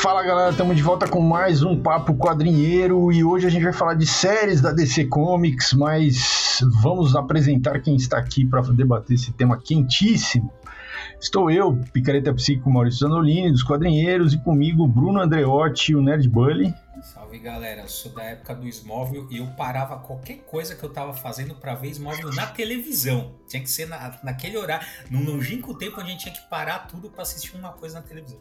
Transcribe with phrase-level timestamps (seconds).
[0.00, 3.72] Fala galera, estamos de volta com mais um Papo Quadrinheiro e hoje a gente vai
[3.74, 9.30] falar de séries da DC Comics, mas vamos apresentar quem está aqui para debater esse
[9.30, 10.50] tema quentíssimo.
[11.20, 16.74] Estou eu, Picareta Psíquico Maurício Zanolini, dos Quadrinheiros, e comigo Bruno Andreotti, o Nerd Bully.
[17.02, 20.88] Salve galera, eu sou da época do Smóvel e eu parava qualquer coisa que eu
[20.88, 23.34] tava fazendo para ver Smóvel na televisão.
[23.46, 26.86] Tinha que ser na, naquele horário, no longínquo tempo onde a gente tinha que parar
[26.88, 28.40] tudo para assistir uma coisa na televisão.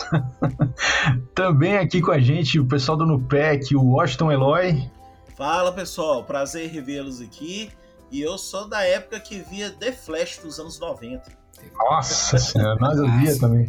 [1.34, 4.90] Também aqui com a gente o pessoal do Nupec, o Washington Eloy.
[5.36, 7.70] Fala pessoal, prazer revê-los aqui.
[8.10, 11.44] E eu sou da época que via The Flash dos anos 90.
[11.90, 13.68] Nossa senhora, nós ouvia também.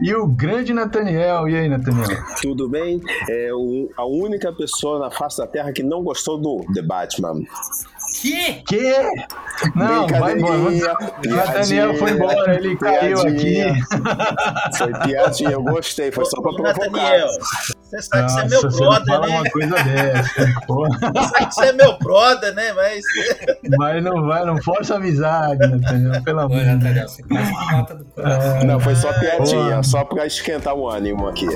[0.00, 2.18] E o grande Nathaniel, e aí, Nathaniel?
[2.40, 3.00] Tudo bem?
[3.28, 7.42] É o, a única pessoa na face da Terra que não gostou do The Batman.
[8.20, 8.62] Que?
[8.66, 8.94] Que?
[9.74, 10.58] Não, vai embora.
[11.26, 13.62] Nathaniel foi embora, ele caiu aqui.
[14.76, 16.86] Foi piadinha, eu gostei, foi só pra provocar.
[16.86, 17.28] Nathaniel,
[17.82, 19.28] você sabe que você é meu brother, né?
[19.28, 20.22] Uma coisa dessa,
[20.66, 22.72] você sabe que você é meu brother, né?
[22.72, 23.04] Mas.
[23.78, 27.16] Mas não vai, não força a amizade, Nathaniel, pelo amor de Deus.
[28.64, 31.46] Não, foi só piadinha, só pra esquentar o ânimo aqui.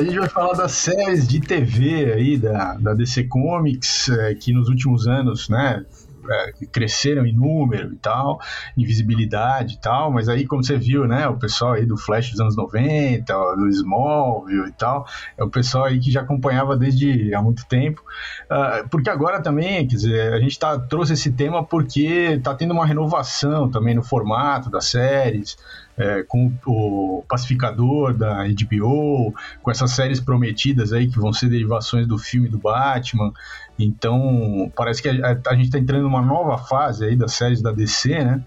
[0.00, 4.50] A gente vai falar das séries de TV aí da, da DC Comics, é, que
[4.50, 5.84] nos últimos anos, né,
[6.26, 8.40] é, cresceram em número e tal,
[8.78, 12.30] em visibilidade e tal, mas aí, como você viu, né, o pessoal aí do Flash
[12.30, 15.06] dos anos 90, do Smallville e tal,
[15.36, 18.02] é o pessoal aí que já acompanhava desde há muito tempo,
[18.50, 22.72] uh, porque agora também, quer dizer, a gente tá, trouxe esse tema porque tá tendo
[22.72, 25.58] uma renovação também no formato das séries,
[26.00, 32.06] é, com o Pacificador da HBO, com essas séries prometidas aí que vão ser derivações
[32.06, 33.30] do filme do Batman.
[33.78, 37.70] Então, parece que a, a gente está entrando numa nova fase aí das séries da
[37.70, 38.42] DC, né?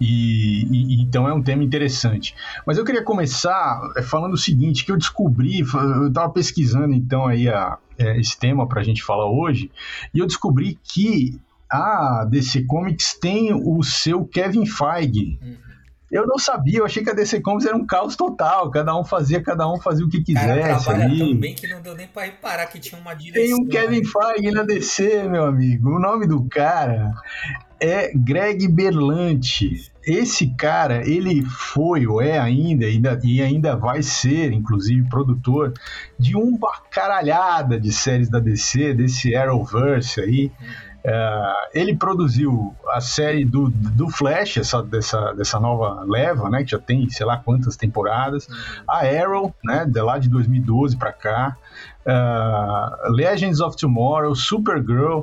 [0.00, 2.34] E, e, então é um tema interessante.
[2.66, 7.24] Mas eu queria começar é, falando o seguinte, que eu descobri, eu estava pesquisando então
[7.24, 9.70] aí a, é, esse tema para a gente falar hoje,
[10.12, 15.38] e eu descobri que a DC Comics tem o seu Kevin Feige.
[15.40, 15.71] Uhum
[16.12, 18.70] eu não sabia, eu achei que a DC Comics era um caos total.
[18.70, 20.84] Cada um fazia, cada um fazia o que quisesse.
[20.84, 21.18] Cara, ali.
[21.18, 23.42] tão bem que não deu nem pra reparar que tinha uma direção.
[23.42, 25.88] Tem um Kevin Feige na DC, meu amigo.
[25.88, 27.10] O nome do cara
[27.80, 29.90] é Greg Berlanti.
[30.04, 35.72] Esse cara, ele foi ou é ainda, ainda e ainda vai ser, inclusive, produtor
[36.18, 40.52] de uma caralhada de séries da DC, desse Arrowverse aí.
[40.60, 46.62] Uhum é, ele produziu a série do, do Flash, essa, dessa, dessa nova leva, né?
[46.62, 48.46] Que já tem sei lá quantas temporadas.
[48.46, 48.54] Uhum.
[48.88, 49.84] A Arrow, né?
[49.84, 51.56] De lá de 2012 para cá.
[52.06, 55.22] Uh, Legends of Tomorrow, Supergirl.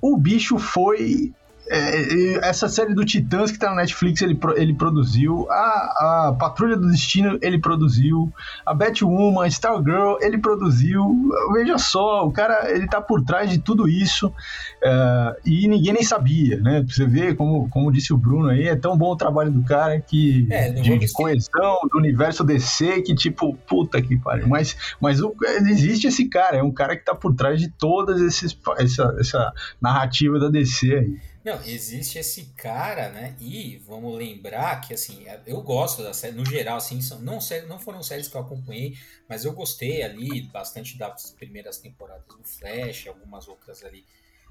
[0.00, 1.32] O bicho foi
[1.68, 6.76] é, essa série do Titãs que tá na Netflix ele, ele produziu, a, a Patrulha
[6.76, 8.32] do Destino ele produziu,
[8.64, 11.30] a Batwoman, Stargirl ele produziu.
[11.52, 16.02] Veja só, o cara ele tá por trás de tudo isso uh, e ninguém nem
[16.02, 16.82] sabia, né?
[16.82, 19.62] Pra você ver, como, como disse o Bruno aí, é tão bom o trabalho do
[19.64, 24.46] cara que é, de, de coesão do universo DC que tipo, puta que pariu.
[24.48, 25.34] Mas, mas o,
[25.68, 29.52] existe esse cara, é um cara que tá por trás de todas esses, essa, essa
[29.80, 31.35] narrativa da DC aí.
[31.46, 33.36] Não, existe esse cara, né?
[33.38, 37.78] E vamos lembrar que, assim, eu gosto da série, no geral, assim, são, não, não
[37.78, 38.98] foram séries que eu acompanhei,
[39.28, 44.04] mas eu gostei ali bastante das primeiras temporadas do Flash, algumas outras ali,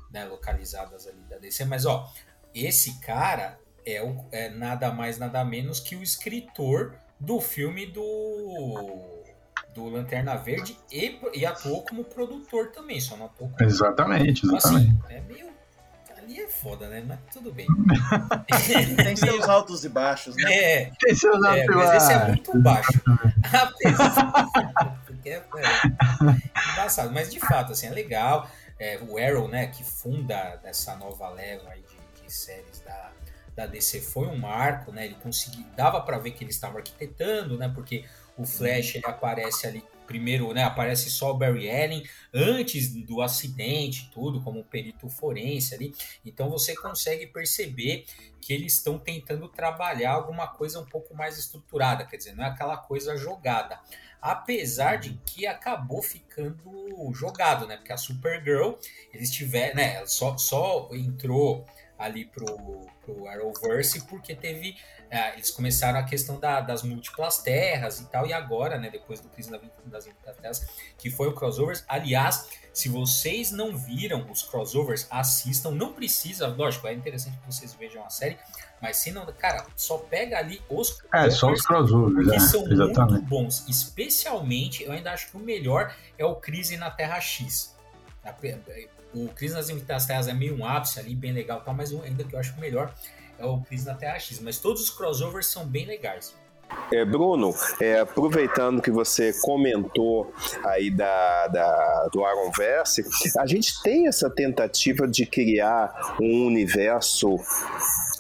[0.10, 1.66] né, localizadas ali da DC.
[1.66, 2.10] Mas, ó,
[2.54, 9.12] esse cara é, o, é nada mais, nada menos que o escritor do filme do
[9.74, 14.56] do Lanterna Verde e, e atuou como produtor também, só não atuou como Exatamente, então,
[14.56, 15.04] assim, exatamente.
[15.04, 15.55] Assim, é meio
[16.26, 17.04] ali é foda, né?
[17.08, 17.68] Mas tudo bem.
[18.98, 20.54] Tem seus altos e baixos, né?
[20.54, 20.92] É.
[21.00, 21.86] Tem seus altos é, e baixos.
[21.86, 23.02] Mas esse é muito baixo.
[25.06, 25.42] Porque é, é
[26.72, 27.14] engraçado.
[27.14, 28.50] Mas de fato, assim, é legal.
[28.78, 33.10] É, o Arrow, né, que funda essa nova leva aí de, de séries da,
[33.56, 35.06] da DC foi um marco, né?
[35.06, 37.72] Ele conseguiu, dava para ver que eles estavam arquitetando, né?
[37.74, 38.04] Porque
[38.36, 42.04] o Flash ele aparece ali primeiro, né, aparece só o Barry Allen
[42.34, 45.94] antes do acidente, tudo como perito forense ali.
[46.26, 48.06] Então você consegue perceber
[48.40, 52.48] que eles estão tentando trabalhar alguma coisa um pouco mais estruturada, quer dizer, não é
[52.48, 53.80] aquela coisa jogada.
[54.22, 57.78] Apesar de que acabou ficando jogado, né?
[57.78, 58.74] Porque a Supergirl,
[59.14, 60.06] eles tiveram, né?
[60.08, 61.66] Só, só entrou
[61.98, 64.76] ali pro, pro Arrowverse porque teve
[65.10, 69.20] é, eles começaram a questão da, das múltiplas terras e tal, e agora, né, depois
[69.22, 69.52] do Crise
[69.86, 71.84] das Infinitas Terras, que foi o crossovers.
[71.88, 75.72] Aliás, se vocês não viram os crossovers, assistam.
[75.72, 78.38] Não precisa, lógico, é interessante que vocês vejam a série,
[78.82, 82.70] mas se não, cara, só pega ali os É, só os crossovers, que é, são
[82.70, 83.12] exatamente.
[83.12, 83.66] muito bons.
[83.70, 87.75] Especialmente, eu ainda acho que o melhor é o Crise na Terra X.
[89.14, 92.24] O Crise nas Infinitas Terras é meio um ápice ali, bem legal, tal, mas ainda
[92.24, 92.94] que eu acho melhor
[93.38, 94.40] é o Crise na Terra X.
[94.40, 96.34] Mas todos os crossovers são bem legais.
[96.92, 100.34] É, Bruno, é, aproveitando que você comentou
[100.64, 103.04] aí da, da, do Aronverse,
[103.38, 107.38] a gente tem essa tentativa de criar um universo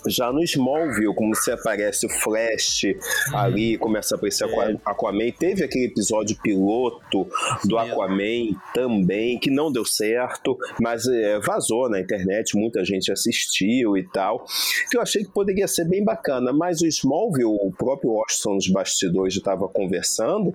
[0.07, 2.85] já no Smallville, como se aparece o Flash
[3.33, 4.77] ali, começa a aparecer É.
[4.85, 5.31] Aquaman.
[5.37, 7.27] Teve aquele episódio piloto
[7.65, 13.97] do Aquaman também, que não deu certo, mas é, vazou na internet, muita gente assistiu
[13.97, 14.45] e tal.
[14.89, 18.67] Que eu achei que poderia ser bem bacana, mas o Smallville, o próprio Washington nos
[18.69, 20.53] bastidores estava conversando,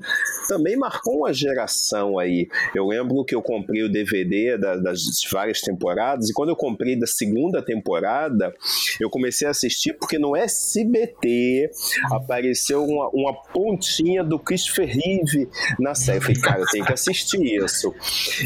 [0.49, 2.49] também marcou uma geração aí.
[2.75, 5.01] Eu lembro que eu comprei o DVD da- das
[5.33, 8.55] várias temporadas, e quando eu comprei da segunda temporada,
[9.01, 11.71] eu comecei a assistir porque no SBT
[12.13, 15.49] apareceu uma, uma pontinha do Christopher Reeve
[15.79, 16.19] na série.
[16.19, 17.95] Eu falei, cara, eu tenho que assistir isso.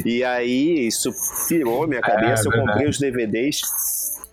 [0.05, 1.11] E aí isso
[1.49, 2.69] pirou minha cabeça, eu verdade.
[2.69, 3.61] comprei os DVDs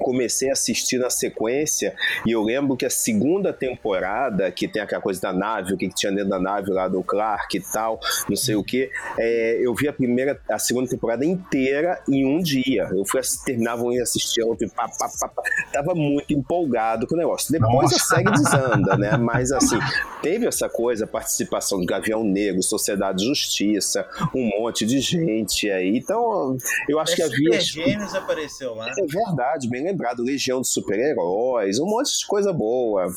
[0.01, 1.95] comecei a assistir na sequência
[2.25, 5.87] e eu lembro que a segunda temporada, que tem aquela coisa da nave, o que,
[5.87, 9.73] que tinha dentro da nave lá do Clark e tal, não sei o que, eu
[9.73, 12.89] vi a primeira, a segunda temporada inteira em um dia.
[12.91, 15.43] Eu fui terminava um e assistia outro, e pá, pá, pá, pá.
[15.71, 17.51] tava muito empolgado com o negócio.
[17.51, 17.95] Depois Nossa.
[17.95, 19.17] a série desanda, né?
[19.21, 19.77] Mas assim,
[20.21, 25.69] teve essa coisa, a participação do Gavião Negro, Sociedade de Justiça, um monte de gente
[25.69, 25.97] aí.
[25.97, 26.57] Então,
[26.89, 27.61] eu acho que havia.
[27.61, 28.89] Super Gêmeos apareceu lá.
[28.89, 30.23] É verdade, bem lembrado.
[30.23, 33.07] Legião de super-heróis, um monte de coisa boa.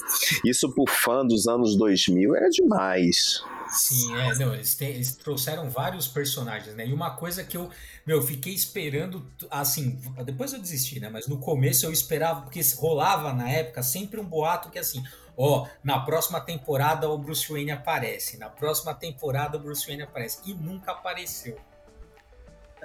[0.44, 3.43] Isso pro fã dos anos 2000 era demais.
[3.69, 6.87] Sim, é, não, eles, têm- eles trouxeram vários personagens, né?
[6.87, 7.71] E uma coisa que eu,
[8.06, 11.09] meu, fiquei esperando, assim, depois eu desisti, né?
[11.09, 15.03] Mas no começo eu esperava, porque rolava na época sempre um boato que assim,
[15.37, 20.38] ó, na próxima temporada o Bruce Wayne aparece, na próxima temporada o Bruce Wayne aparece,
[20.47, 21.56] e nunca apareceu.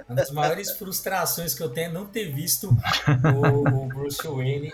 [0.08, 2.76] Uma das maiores frustrações que eu tenho é não ter visto
[3.34, 4.70] o, o Bruce Wayne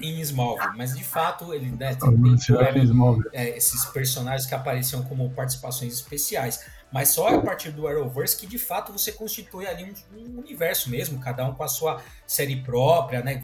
[0.00, 5.30] em Smallville, mas de fato ele né, tem, tem é, esses personagens que apareciam como
[5.30, 6.64] participações especiais.
[6.92, 10.88] Mas só a partir do Arrowverse que de fato você constitui ali um, um universo
[10.88, 13.42] mesmo, cada um com a sua série própria, né?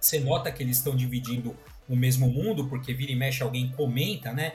[0.00, 1.56] Você nota que eles estão dividindo
[1.88, 4.52] o mesmo mundo, porque vira e mexe alguém comenta, né?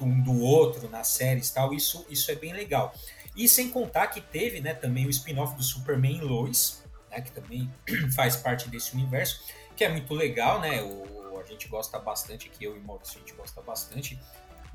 [0.00, 1.74] Um do outro nas séries e tal.
[1.74, 2.94] Isso, isso é bem legal.
[3.36, 7.70] E sem contar que teve né, também o spin-off do Superman Lois, né, que também
[8.14, 9.42] faz parte desse universo,
[9.76, 10.82] que é muito legal, né?
[10.82, 14.18] O, a gente gosta bastante aqui, eu e o Maurício, a gente gosta bastante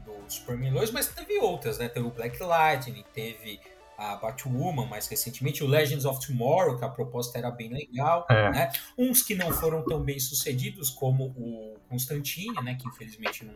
[0.06, 1.88] do Superman Lois, mas teve outras, né?
[1.88, 3.60] Teve o Black Lightning, teve
[3.98, 8.52] a Batwoman mais recentemente, o Legends of Tomorrow, que a proposta era bem legal, É.
[8.52, 8.72] né?
[8.98, 12.76] Uns que não foram tão bem sucedidos, como o Constantine, né?
[12.80, 13.56] Que infelizmente não,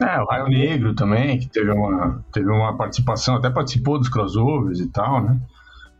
[0.00, 4.80] É, o Raio Negro também, que teve uma, teve uma participação, até participou dos crossovers
[4.80, 5.38] e tal, né?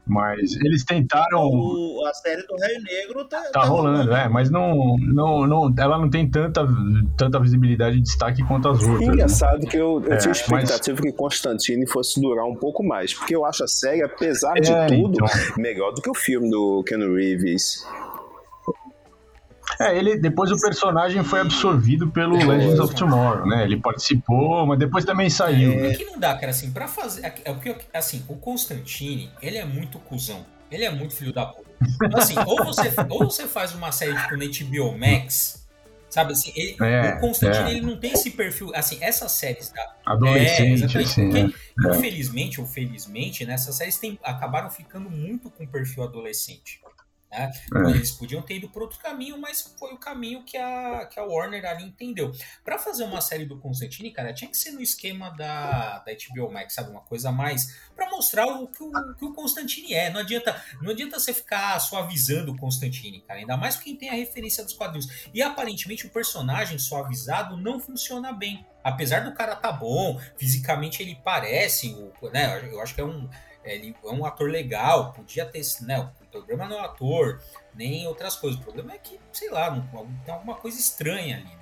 [0.05, 1.45] Mas eles tentaram.
[1.45, 5.97] O- a série do Raio Negro tá, Tá rolando, é, mas não, não, não, ela
[5.97, 6.67] não tem tanta,
[7.17, 8.99] tanta visibilidade e destaque quanto as outras.
[8.99, 9.07] né?
[9.15, 13.15] Engraçado que eu, eu É, tinha mas- expectativa que Constantine fosse durar um pouco mais,
[13.15, 15.29] porque eu acho a série, apesar de É, tudo, então.
[15.57, 17.87] melhor do que o filme do Ken Reeves.
[19.89, 23.65] É, ele, depois o personagem foi absorvido pelo Legends of Tomorrow, né?
[23.65, 25.75] Ele participou, mas depois também saiu.
[25.75, 25.91] né?
[25.91, 27.25] É que não dá, cara, assim, pra fazer.
[27.25, 30.45] É é porque, assim, o Constantine, ele é muito cuzão.
[30.71, 31.71] Ele é muito filho da puta.
[32.05, 35.67] Então, assim, ou você, ou você faz uma série tipo na HBO Max,
[36.09, 37.71] sabe assim, ele- É, o Constantine, é.
[37.73, 38.71] ele não tem esse perfil.
[38.75, 39.95] Assim, essas séries da.
[40.07, 41.53] Adolescente, exatamente, assim, né?
[41.75, 46.81] porque, Infelizmente ou felizmente, né, essas séries têm, acabaram ficando muito com perfil adolescente.
[47.33, 47.51] Né?
[47.75, 47.91] É.
[47.91, 51.25] Eles podiam ter ido para outro caminho, mas foi o caminho que a, que a
[51.25, 52.31] Warner ali entendeu.
[52.63, 56.53] Para fazer uma série do Constantine, cara, tinha que ser no esquema da, da HBO
[56.53, 56.91] Max, sabe?
[56.91, 60.11] Uma coisa mais para mostrar o que, o que o Constantine é.
[60.11, 63.41] Não adianta, não adianta você ficar suavizando o Constantine, cara.
[63.41, 65.09] Ainda mais quem tem a referência dos quadrinhos.
[65.33, 68.67] E aparentemente o personagem suavizado não funciona bem.
[68.85, 71.95] Apesar do cara tá bom, fisicamente ele parece,
[72.33, 72.69] né?
[72.71, 73.29] Eu acho que é um
[73.65, 75.63] ele é um ator legal, podia ter.
[75.83, 77.43] Né, o problema não é o ator,
[77.75, 78.59] nem outras coisas.
[78.61, 79.71] O problema é que, sei lá,
[80.25, 81.62] tem alguma coisa estranha ali,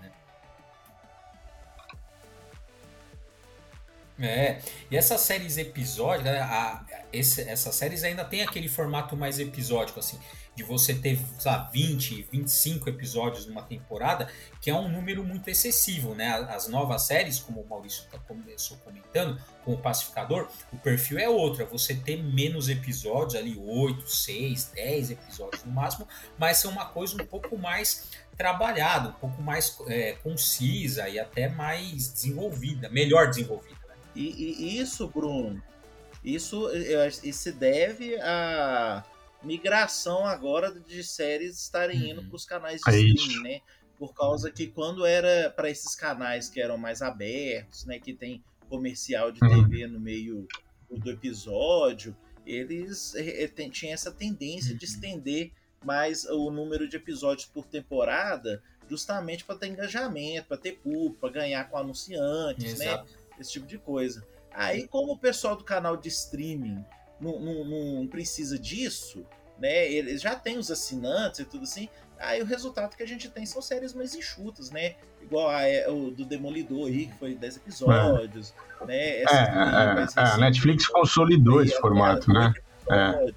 [4.21, 4.61] É,
[4.91, 9.99] e essas séries episódicas, né, a, esse, essas séries ainda tem aquele formato mais episódico,
[9.99, 10.19] assim
[10.61, 14.29] de você ter, sei lá, 20, 25 episódios numa temporada,
[14.61, 16.29] que é um número muito excessivo, né?
[16.50, 21.29] As novas séries, como o Maurício tá começou comentando, com o Pacificador, o perfil é
[21.29, 26.69] outro, é você ter menos episódios, ali 8, 6, 10 episódios no máximo, mas ser
[26.69, 32.89] uma coisa um pouco mais trabalhada, um pouco mais é, concisa e até mais desenvolvida,
[32.91, 33.80] melhor desenvolvida.
[34.14, 35.62] E, e, isso, Bruno,
[36.25, 36.69] isso,
[37.23, 39.05] isso se deve a
[39.43, 42.29] migração agora de séries estarem indo uhum.
[42.29, 43.61] para os canais de é streaming, né?
[43.99, 48.43] Por causa que quando era para esses canais que eram mais abertos, né, que tem
[48.69, 49.93] comercial de TV uhum.
[49.93, 50.47] no meio
[50.90, 54.93] do episódio, eles eh, eh, tinham essa tendência de uhum.
[54.93, 55.52] estender
[55.85, 61.31] mais o número de episódios por temporada, justamente para ter engajamento, para ter público, para
[61.31, 62.87] ganhar com anunciantes, né?
[62.87, 63.12] Exato.
[63.12, 63.20] né?
[63.40, 64.25] Esse tipo de coisa.
[64.52, 66.85] Aí, como o pessoal do canal de streaming
[67.20, 69.25] não, não, não precisa disso,
[69.59, 69.90] né?
[69.90, 71.88] Eles já têm os assinantes e tudo assim.
[72.18, 74.94] Aí o resultado que a gente tem são séries mais enxutas, né?
[75.23, 78.87] Igual a, é, o do Demolidor aí, que foi 10 episódios, é.
[78.87, 78.97] né?
[78.97, 82.52] é, é, é, a Netflix consolidou esse formato, né?
[82.90, 83.32] É.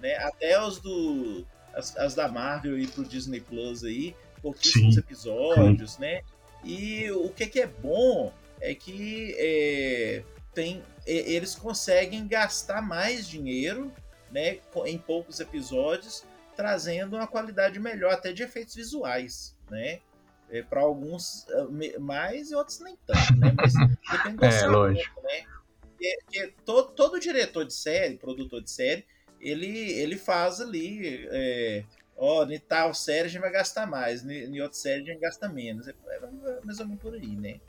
[0.00, 0.16] né?
[0.18, 1.44] Até os do.
[1.74, 6.00] As, as, da Marvel e pro Disney Plus aí, pouquíssimos sim, episódios, sim.
[6.00, 6.22] né?
[6.64, 10.22] E o que, que é bom é que é,
[10.54, 13.92] tem, eles conseguem gastar mais dinheiro
[14.30, 16.24] né, em poucos episódios,
[16.56, 20.00] trazendo uma qualidade melhor, até de efeitos visuais, né?
[20.48, 23.52] É, para alguns eh, mais e outros nem tanto, né?
[23.56, 23.74] Mas
[24.12, 25.22] depende do é, lógico.
[25.22, 25.44] né?
[25.80, 29.04] Porque, porque todo, todo diretor de série, produtor de série,
[29.40, 31.84] ele, ele faz ali, é,
[32.16, 35.48] ó, em tal série a gente vai gastar mais, em outra série a gente gasta
[35.48, 35.88] menos.
[35.88, 36.20] É, é
[36.62, 37.60] mais ou menos por aí, né?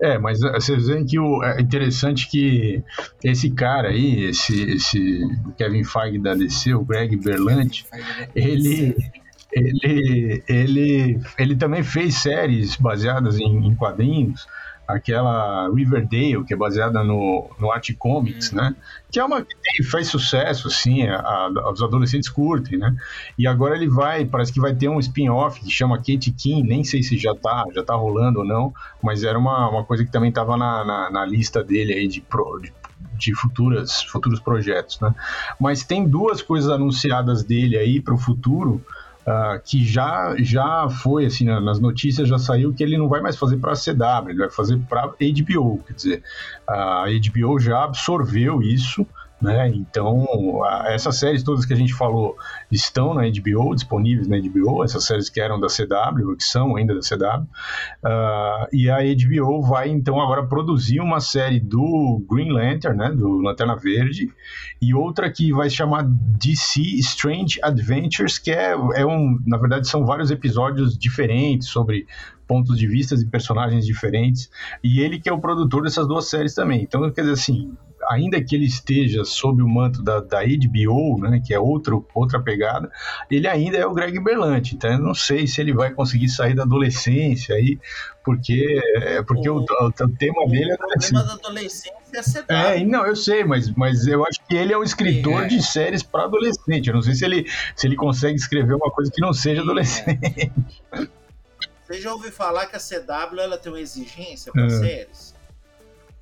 [0.00, 2.82] É, mas eh, vocês veem que o, é interessante que
[3.22, 5.20] esse cara aí, esse, esse
[5.56, 7.84] Kevin Feige da DC, o Greg Berlanti,
[8.34, 8.96] ele,
[9.52, 14.46] ele, ele, ele também fez séries baseadas em, em quadrinhos
[14.88, 18.56] aquela Riverdale, que é baseada no, no Art Comics, hum.
[18.56, 18.74] né?
[19.10, 22.96] Que é uma que tem, faz sucesso, assim, a, a, os adolescentes curtem, né?
[23.36, 26.82] E agora ele vai, parece que vai ter um spin-off que chama Kate King, nem
[26.82, 30.10] sei se já tá, já tá rolando ou não, mas era uma, uma coisa que
[30.10, 32.72] também tava na, na, na lista dele aí de, pro, de
[33.18, 35.12] de futuras, futuros projetos, né?
[35.58, 38.80] Mas tem duas coisas anunciadas dele aí para o futuro
[39.28, 43.36] uh, que já, já foi, assim, nas notícias já saiu que ele não vai mais
[43.36, 46.22] fazer para a CW, ele vai fazer para HBO, quer dizer,
[46.66, 49.06] a HBO já absorveu isso,
[49.40, 49.68] né?
[49.68, 50.26] Então,
[50.86, 52.36] essas séries todas que a gente falou
[52.70, 56.94] estão na HBO, disponíveis na HBO, essas séries que eram da CW, que são ainda
[56.94, 57.42] da CW,
[58.04, 63.40] uh, e a HBO vai então agora produzir uma série do Green Lantern, né, do
[63.40, 64.28] Lanterna Verde,
[64.82, 69.88] e outra que vai se chamar DC Strange Adventures, que é, é um, na verdade
[69.88, 72.06] são vários episódios diferentes sobre
[72.46, 74.50] pontos de vista e personagens diferentes,
[74.82, 76.82] e ele que é o produtor dessas duas séries também.
[76.82, 77.76] Então, quer dizer assim,
[78.08, 82.40] ainda que ele esteja sob o manto da, da HBO, né, que é outro, outra
[82.40, 82.90] pegada,
[83.30, 84.74] ele ainda é o Greg Berlanti.
[84.74, 87.78] Então eu não sei se ele vai conseguir sair da adolescência aí,
[88.24, 90.74] porque, é, porque o, o, o, o tema dele é.
[90.74, 94.56] O tema da adolescência é ser É, não, eu sei, mas, mas eu acho que
[94.56, 95.46] ele é um escritor é.
[95.46, 96.88] de séries para adolescente.
[96.88, 97.46] Eu não sei se ele,
[97.76, 100.52] se ele consegue escrever uma coisa que não seja adolescente.
[101.86, 104.68] Você já ouviu falar que a CW ela tem uma exigência para é.
[104.68, 105.34] séries?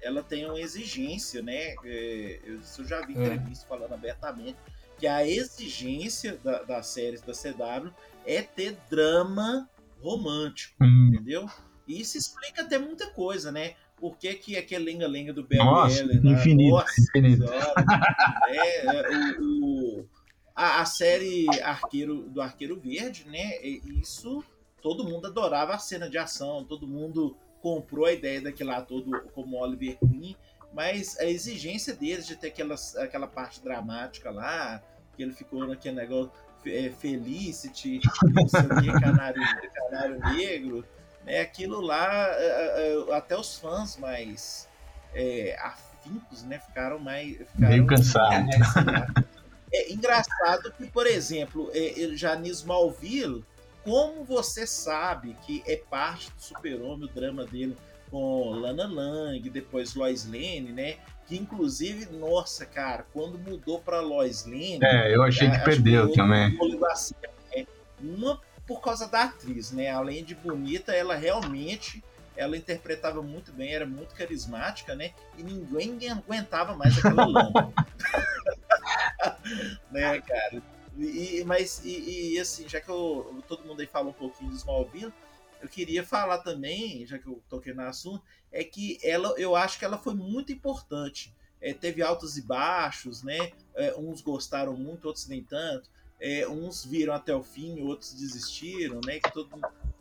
[0.06, 1.74] Ela tem uma exigência, né?
[1.84, 3.20] É, eu, eu já vi é.
[3.20, 4.56] entrevista falando abertamente
[4.98, 7.92] que a exigência da, das séries da CW
[8.24, 9.68] é ter drama
[10.00, 11.10] romântico, hum.
[11.12, 11.50] entendeu?
[11.86, 13.74] E isso explica até muita coisa, né?
[13.96, 16.32] Por que, que aquele lenga-lenga do Barry Nossa, Allen...
[16.32, 17.44] Infinito, nossa, infinito.
[18.48, 20.08] É, é, o, o,
[20.54, 23.60] a, a, série Arqueiro do Arqueiro Verde, né?
[23.62, 24.44] Isso
[24.82, 27.36] todo mundo adorava a cena de ação, todo mundo
[27.66, 30.36] comprou a ideia daquele ator do, como Oliver Queen,
[30.72, 34.80] mas a exigência deles de ter aquela, aquela parte dramática lá,
[35.16, 36.30] que ele ficou naquele negócio
[36.64, 38.00] é, Felicity,
[38.32, 39.42] não sei o que, Canário,
[39.74, 40.84] Canário Negro,
[41.24, 41.40] né?
[41.40, 44.68] Aquilo lá, é, é, até os fãs mais
[45.12, 46.60] é, afincos, né?
[46.60, 47.36] Ficaram mais.
[47.36, 48.54] Ficaram, Meio cansados.
[49.72, 53.44] É, engraçado que, por exemplo, é, já em Smallville,
[53.86, 57.76] como você sabe que é parte do Super-Homem, o drama dele
[58.10, 60.96] com Lana Lang, depois Lois Lane, né?
[61.24, 64.80] Que inclusive, nossa, cara, quando mudou para Lois Lane.
[64.82, 66.50] É, eu achei que perdeu que também.
[66.50, 67.66] Né?
[68.00, 69.90] Uma por causa da atriz, né?
[69.90, 72.02] Além de bonita, ela realmente
[72.36, 75.12] ela interpretava muito bem, era muito carismática, né?
[75.38, 77.72] E ninguém aguentava mais aquela lama.
[79.92, 80.62] né, cara?
[80.98, 84.56] E, mas, e, e, assim, já que eu, todo mundo aí falou um pouquinho de
[84.56, 85.12] Smallville,
[85.60, 88.22] eu queria falar também, já que eu toquei no assunto,
[88.52, 91.34] é que ela, eu acho que ela foi muito importante.
[91.60, 93.50] É, teve altos e baixos, né?
[93.74, 95.90] É, uns gostaram muito, outros nem tanto.
[96.20, 99.18] É, uns viram até o fim, outros desistiram, né?
[99.18, 99.50] Que todo,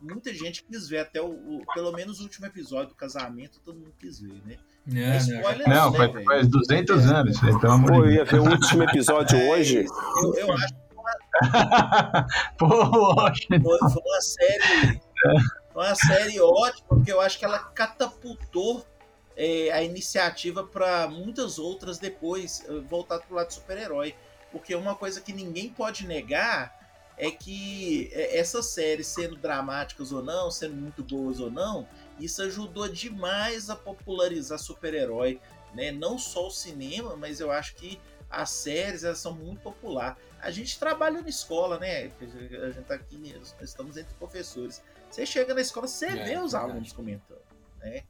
[0.02, 3.80] muita gente quis ver até o, o, pelo menos o último episódio do casamento, todo
[3.80, 4.58] mundo quis ver, né?
[4.86, 7.44] Não, é spoiler, não, né, faz, faz 200 anos.
[7.44, 9.86] Então, Pô, eu ia ver o último episódio é, hoje.
[10.22, 10.85] Eu, eu acho
[12.62, 13.34] uma...
[13.38, 15.02] Foi, foi uma série
[15.76, 18.86] uma série ótima, porque eu acho que ela catapultou
[19.36, 24.16] é, a iniciativa para muitas outras depois eh, voltar para o lado super-herói.
[24.52, 26.74] Porque uma coisa que ninguém pode negar
[27.18, 31.86] é que é, essas séries, sendo dramáticas ou não, sendo muito boas ou não,
[32.18, 35.42] isso ajudou demais a popularizar super-herói.
[35.74, 35.92] Né?
[35.92, 40.18] Não só o cinema, mas eu acho que as séries elas são muito populares.
[40.40, 42.12] A gente trabalha na escola, né?
[42.22, 44.84] A gente tá aqui, estamos entre professores.
[45.10, 47.42] Você chega na escola, você é, vê os alunos comentando,
[47.80, 48.04] né?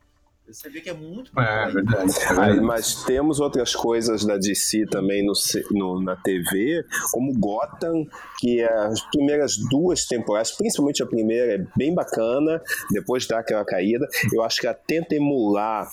[0.48, 2.14] Você vê que é muito é, verdade.
[2.40, 5.34] Aí, mas temos outras coisas da DC também no,
[5.72, 8.06] no, na TV, como Gotham,
[8.38, 12.62] que é as primeiras duas temporadas, principalmente a primeira, é bem bacana,
[12.92, 14.08] depois dá aquela caída.
[14.32, 15.90] Eu acho que ela tenta emular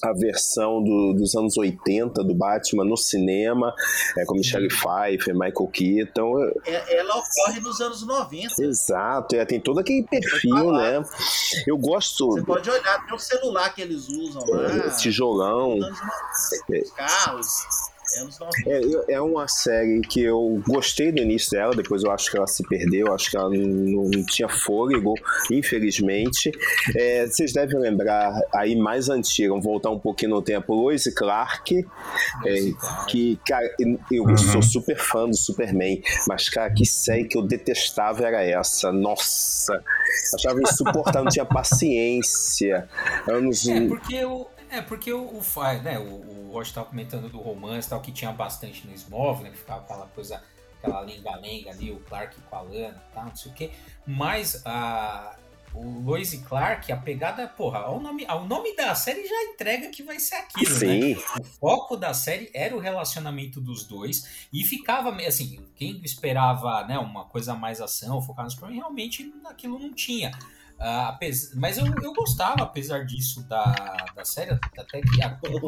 [0.00, 3.74] a versão do, dos anos 80 do Batman no cinema,
[4.16, 6.38] é, com Michelle Pfeiffer, Michael Keaton.
[6.66, 8.62] É, ela ocorre nos anos 90.
[8.62, 11.02] Exato, é, tem todo aquele perfil, né?
[11.66, 12.28] Eu gosto.
[12.28, 14.90] Você pode olhar, tem o celular que eles usam lá.
[14.96, 15.78] Tijolão.
[18.12, 18.38] Carros.
[18.66, 22.46] É, é uma série que eu gostei do início dela, depois eu acho que ela
[22.46, 25.14] se perdeu, acho que ela não, não tinha fôlego,
[25.50, 26.50] infelizmente.
[26.96, 31.86] É, vocês devem lembrar aí mais antiga, vamos voltar um pouquinho no tempo, Lois Clark,
[32.46, 32.54] é,
[33.08, 33.68] que, cara,
[34.10, 34.36] eu uhum.
[34.36, 38.92] sou super fã do Superman, mas, cara, que série que eu detestava era essa.
[38.92, 39.82] Nossa,
[40.34, 42.88] achava insuportável, não tinha paciência.
[43.28, 43.66] Anos...
[43.66, 45.42] É, porque eu é, porque o, o,
[45.82, 49.50] né, o, o Rocha estava comentando do romance tal, que tinha bastante no Smóvel, né?
[49.50, 50.42] Que ficava aquela coisa,
[50.78, 53.70] aquela lenga-lenga ali, o Clark com a Lana e tal, não sei o quê.
[54.06, 55.36] Mas a,
[55.74, 60.02] o Lois e Clark, a pegada, porra, o nome, nome da série já entrega que
[60.02, 60.78] vai ser aquilo, né?
[60.78, 61.14] Sim.
[61.16, 61.22] né?
[61.40, 66.84] O foco da série era o relacionamento dos dois e ficava meio assim, quem esperava,
[66.86, 70.30] né, uma coisa mais ação, focar nos problemas, realmente aquilo não tinha.
[70.82, 71.16] Uh,
[71.54, 73.72] mas eu, eu gostava, apesar disso, da,
[74.16, 75.22] da série, até que,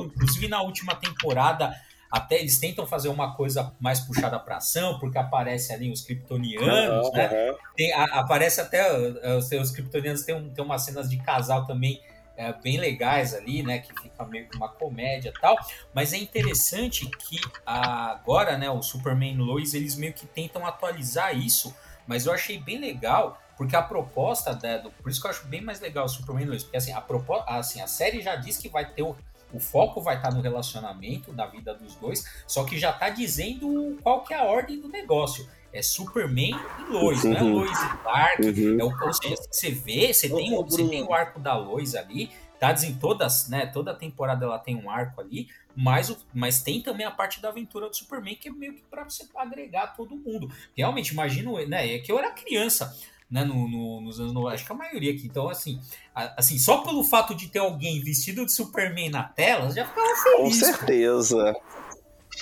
[0.07, 1.73] inclusive na última temporada,
[2.11, 7.07] até eles tentam fazer uma coisa mais puxada para ação, porque aparece ali os kryptonianos,
[7.07, 7.51] uhum, né?
[7.51, 7.57] Uhum.
[7.77, 8.89] Tem, a, aparece até
[9.37, 12.03] os, os kryptonianos tem, um, tem umas cenas de casal também
[12.37, 13.79] é, bem legais ali, né?
[13.79, 15.57] Que fica meio que uma comédia e tal.
[15.95, 21.73] Mas é interessante que agora, né, o Superman Lois, eles meio que tentam atualizar isso,
[22.05, 25.47] mas eu achei bem legal porque a proposta, né, do, por isso que eu acho
[25.47, 28.57] bem mais legal o Superman 2, porque assim, a, proposta, assim, a série já diz
[28.57, 29.17] que vai ter o,
[29.53, 33.97] o foco vai estar no relacionamento da vida dos dois, só que já está dizendo
[34.03, 35.49] qual que é a ordem do negócio.
[35.73, 37.31] É Superman e Lois, uhum.
[37.33, 38.43] não é Lois e Clark.
[38.47, 38.81] Uhum.
[38.81, 42.31] É o, ou seja, você vê, você tem, você tem o arco da Lois ali,
[42.61, 43.67] tá dizendo todas, né?
[43.67, 47.49] Toda temporada ela tem um arco ali, mas, o, mas tem também a parte da
[47.49, 50.49] aventura do Superman, que é meio que para você agregar todo mundo.
[50.77, 51.95] Realmente, imagino, né?
[51.95, 52.97] É que eu era criança
[53.31, 55.27] né, no, no, nos anos 90, acho que a maioria aqui.
[55.27, 55.81] Então, assim,
[56.15, 60.15] a, assim, só pelo fato de ter alguém vestido de Superman na tela, já ficava
[60.23, 60.39] feliz.
[60.39, 61.57] Com certeza.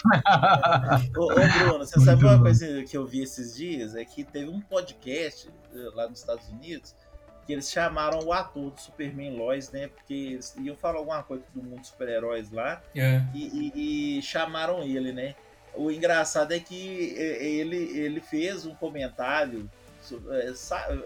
[1.17, 2.43] ô, ô, Bruno, você Muito sabe uma bom.
[2.43, 3.95] coisa que eu vi esses dias?
[3.95, 6.95] É que teve um podcast eh, lá nos Estados Unidos
[7.47, 9.89] que eles chamaram o ator do Superman Lois, né?
[9.89, 13.23] Porque eles iam falar alguma coisa do mundo super-heróis lá é.
[13.35, 15.35] e, e, e, chamaram ele, né?
[15.75, 19.69] O engraçado é que eh, ele, ele fez um comentário
[20.31, 20.53] é,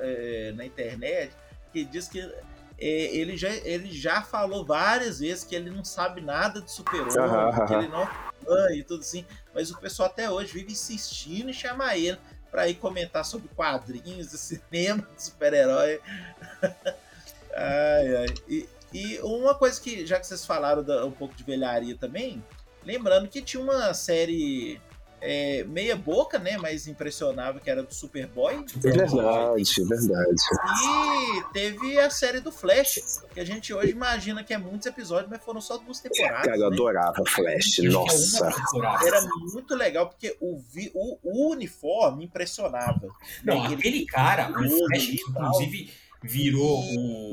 [0.01, 1.33] é, na internet
[1.73, 2.21] que diz que
[2.79, 7.67] é, ele, já, ele já falou várias vezes que ele não sabe nada de super-homem,
[7.67, 11.55] que ele não é e tudo assim, mas o pessoal até hoje vive insistindo em
[11.55, 12.19] chamar ele
[12.51, 16.01] para ir comentar sobre quadrinhos, cinema de super-herói.
[17.55, 18.35] ai, ai.
[18.49, 22.43] E, e, uma coisa que, já que vocês falaram da, um pouco de velharia também,
[22.85, 24.81] lembrando que tinha uma série
[25.21, 26.57] é, meia boca, né?
[26.59, 28.65] Mas impressionável, que era do Superboy.
[28.77, 29.15] Verdade,
[29.85, 30.43] verdade.
[30.85, 35.31] E teve a série do Flash, que a gente hoje imagina que é muitos episódios,
[35.31, 36.45] mas foram só duas temporadas.
[36.45, 36.77] Cara, eu né?
[36.77, 38.49] adorava Flash, nossa.
[39.05, 43.09] Era muito legal, porque o, vi, o, o uniforme impressionava.
[43.43, 43.75] Não, né?
[43.75, 47.33] aquele cara, o Flash, inclusive, virou o.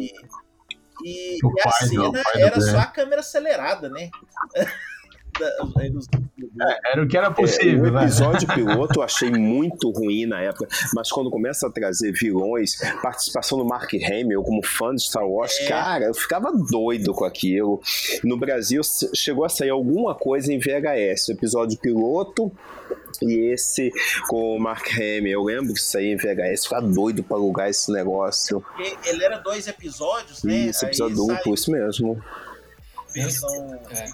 [1.04, 4.10] E, e a cena era só a câmera acelerada, né?
[6.62, 7.86] É, era o que era possível.
[7.86, 8.56] É, o episódio né?
[8.56, 13.66] piloto eu achei muito ruim na época, mas quando começa a trazer vilões, participação do
[13.66, 15.68] Mark Hamill como fã de Star Wars, é.
[15.68, 17.82] cara, eu ficava doido com aquilo.
[18.24, 18.82] No Brasil
[19.16, 22.52] chegou a sair alguma coisa em VHS, o episódio piloto
[23.22, 23.92] e esse
[24.28, 27.70] com o Mark Hamill, eu lembro que isso aí em VHS, ficava doido pra alugar
[27.70, 28.64] esse negócio.
[29.06, 30.54] Ele era dois episódios, né?
[30.54, 32.22] Isso, episódio duplo, isso mesmo.
[33.14, 34.06] Versão é.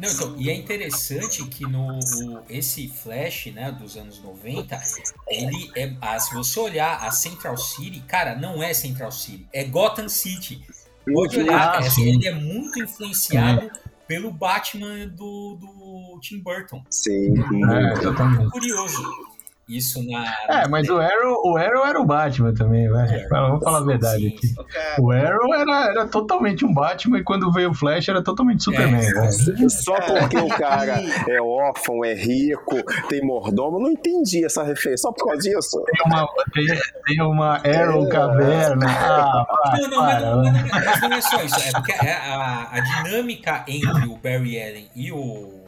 [0.00, 4.80] Não, então, e é interessante que no o, esse Flash, né, dos anos 90,
[5.28, 5.94] ele é.
[6.00, 10.64] Ah, se você olhar a Central City, cara, não é Central City, é Gotham City.
[11.12, 13.70] Pode olhar, ele é muito influenciado é.
[14.06, 16.82] pelo Batman do, do Tim Burton.
[16.88, 19.29] Sim, é, curioso
[19.70, 20.24] isso na.
[20.48, 23.10] É, mas o Arrow, o Arrow era o Batman também, velho.
[23.10, 25.00] É, Vamos falar a verdade sim, aqui.
[25.00, 29.00] O Arrow era, era totalmente um Batman e quando veio o Flash era totalmente Superman,
[29.00, 35.02] é, Só porque o cara é órfão, é rico, tem mordomo, não entendi essa referência.
[35.02, 35.82] Só por causa disso.
[35.84, 36.66] Tem uma, tem,
[37.06, 38.86] tem uma Arrow é, caverna.
[38.88, 41.68] Ah, não, não, mas, não, mas não é só isso.
[41.68, 45.59] É porque é a, a dinâmica entre o Barry Allen e o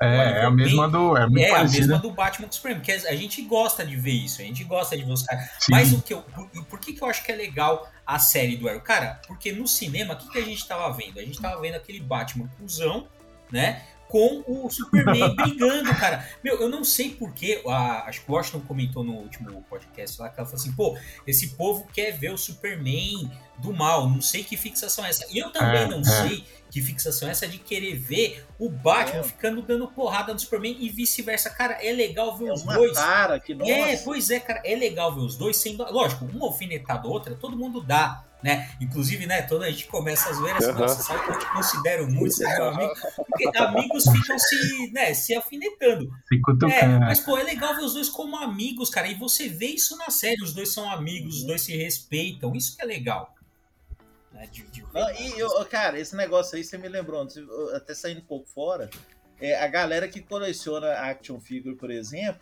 [0.00, 1.16] é, é a mesma do.
[1.16, 4.12] É, é a mesma do Batman com o Superman, porque a gente gosta de ver
[4.12, 5.48] isso, a gente gosta de ver os caras.
[5.68, 6.22] Mas o que eu.
[6.22, 8.80] Por, por, que, que eu acho que é legal a série do Arrow?
[8.80, 11.18] Cara, porque no cinema, o que, que a gente tava vendo?
[11.20, 13.06] A gente tava vendo aquele Batman cuzão,
[13.52, 13.82] né?
[14.08, 16.28] Com o Superman brigando, cara.
[16.42, 17.62] Meu, eu não sei porquê.
[18.04, 21.50] Acho que o Washington comentou no último podcast lá que ela falou assim: pô, esse
[21.50, 24.08] povo quer ver o Superman do mal.
[24.08, 25.24] Não sei que fixação é essa.
[25.30, 26.04] E eu também é, não é.
[26.04, 29.22] sei que fixação é essa de querer ver o Batman é.
[29.22, 31.48] ficando dando porrada no Superman e vice-versa.
[31.48, 32.98] Cara, é legal ver é os dois.
[32.98, 33.70] Cara, que nossa.
[33.70, 35.84] É, pois é, cara, é legal ver os dois sendo.
[35.92, 38.24] Lógico, um alfinetado outra, todo mundo dá.
[38.42, 38.68] Né?
[38.78, 40.78] Inclusive, né, toda a gente começa a zoeira assim, uhum.
[40.80, 42.92] nossa, sabe que eu te considero muito, você é meu amigo?
[43.16, 46.10] Porque amigos ficam se, né, se alfinetando.
[46.70, 49.96] É, mas, pô, é legal ver os dois como amigos, cara, e você vê isso
[49.96, 53.33] na série, os dois são amigos, os dois se respeitam, isso que é legal.
[54.34, 57.26] Né, de, de Não, e eu, cara, esse negócio aí você me lembrou,
[57.74, 58.90] até saindo um pouco fora,
[59.40, 62.40] é, a galera que coleciona action figure, por exemplo,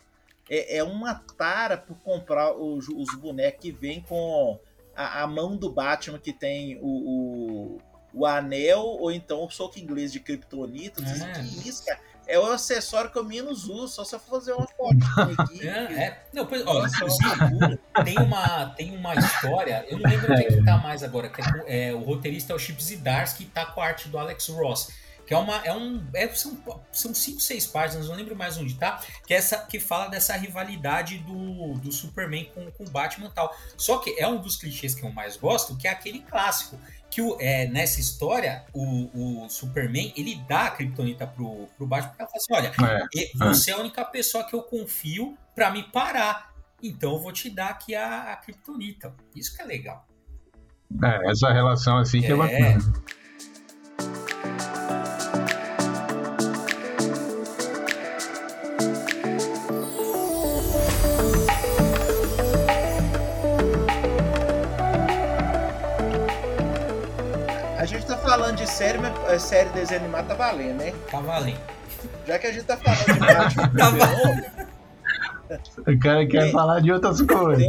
[0.49, 4.59] é, é uma tara por comprar os, os bonecos que vem com
[4.95, 7.81] a, a, mão do Batman que tem o, o,
[8.13, 11.01] o, anel ou então o soco inglês de Kryptonita.
[11.01, 11.43] É.
[11.43, 11.99] Que isso, cara?
[12.27, 15.67] É o acessório que eu menos uso, só se eu fazer uma foto aqui.
[15.67, 16.23] É, é.
[16.33, 20.63] Não, pois, ó, inclusive, tem uma, tem uma história, eu não lembro onde é que
[20.63, 23.81] tá mais agora, que é, é, o roteirista é o Chip Zdarsky, que tá com
[23.81, 24.89] a arte do Alex Ross.
[25.25, 25.55] Que é uma.
[25.65, 26.57] É um, é, são,
[26.91, 29.01] são cinco, seis páginas, não lembro mais onde tá.
[29.25, 33.31] Que, é essa, que fala dessa rivalidade do, do Superman com, com o Batman e
[33.31, 33.55] tal.
[33.77, 36.77] Só que é um dos clichês que eu mais gosto, que é aquele clássico
[37.13, 42.09] que o, é, nessa história, o, o, Superman, ele dá a Kryptonita pro, pro Batman,
[42.09, 43.73] porque ela fala assim, olha, é, você é.
[43.73, 47.69] é a única pessoa que eu confio para me parar, então eu vou te dar
[47.69, 49.13] aqui a, a Kryptonita.
[49.35, 50.07] Isso que é legal.
[51.03, 52.93] É, essa relação assim que é, é bacana.
[68.37, 70.91] Falando de série, mas a série desenho animado tá valendo, né?
[71.11, 71.59] Tá valendo.
[72.27, 74.73] Já que a gente tá falando de Batman tá valendo.
[75.87, 77.67] O cara quer tem, falar de outras coisas.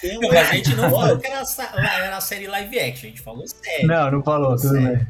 [0.00, 1.42] Tem, tem um a gente não falou que era,
[1.98, 3.86] era a série live action, a gente falou série.
[3.86, 5.06] Não, não falou, tudo bem.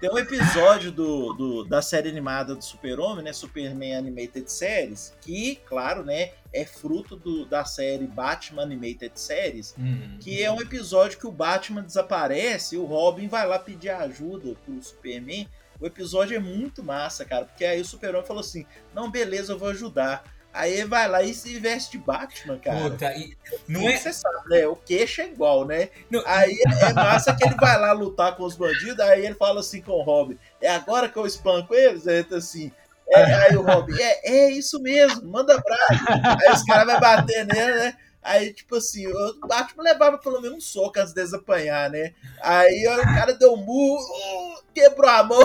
[0.00, 3.32] Tem um episódio do, do, da série animada do Super-Homem, né?
[3.32, 6.32] Superman Animated Series, que, claro, né?
[6.52, 10.18] É fruto do, da série Batman Animated Series, uhum.
[10.20, 14.56] que é um episódio que o Batman desaparece e o Robin vai lá pedir ajuda
[14.64, 15.48] pro Superman.
[15.80, 19.58] O episódio é muito massa, cara, porque aí o Super-Homem falou assim: Não, beleza, eu
[19.58, 20.24] vou ajudar.
[20.52, 22.90] Aí vai lá e se veste de Batman, cara.
[22.90, 23.36] Puta, e
[23.68, 23.96] não é...
[23.96, 24.66] Você sabe, né?
[24.66, 25.90] O queixo é igual, né?
[26.10, 26.22] Não...
[26.26, 29.80] Aí é massa que ele vai lá lutar com os bandidos, aí ele fala assim
[29.80, 32.06] com o Robin, é agora que eu espanco eles?
[32.08, 32.72] Aí ele tá assim,
[33.08, 36.04] É, aí o Robin, é, é isso mesmo, manda abraço.
[36.40, 37.96] Aí os caras vão bater nele, né?
[38.22, 42.12] Aí, tipo assim, o Batman levava pelo menos um soco antes deles apanhar, né?
[42.42, 45.40] Aí o cara deu um murro, quebrou a mão.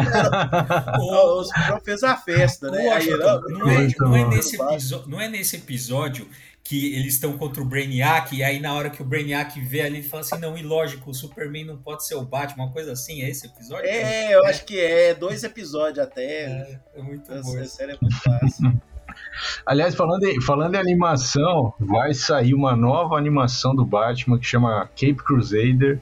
[1.00, 2.88] o Superman fez a festa, né?
[2.90, 6.28] Aí, não, não, é, não, é nesse episódio, não é nesse episódio
[6.68, 9.98] que eles estão contra o Brainiac, e aí na hora que o Brainiac vê ali,
[9.98, 13.22] ele fala assim, não, ilógico, o Superman não pode ser o Batman, uma coisa assim,
[13.22, 13.86] é esse episódio?
[13.86, 16.22] É, eu acho que é, dois episódios até.
[16.22, 17.58] É, é muito bom.
[17.58, 18.78] Essa série é muito fácil.
[19.64, 24.86] Aliás, falando em, falando em animação, vai sair uma nova animação do Batman que chama
[24.88, 26.00] Cape Crusader,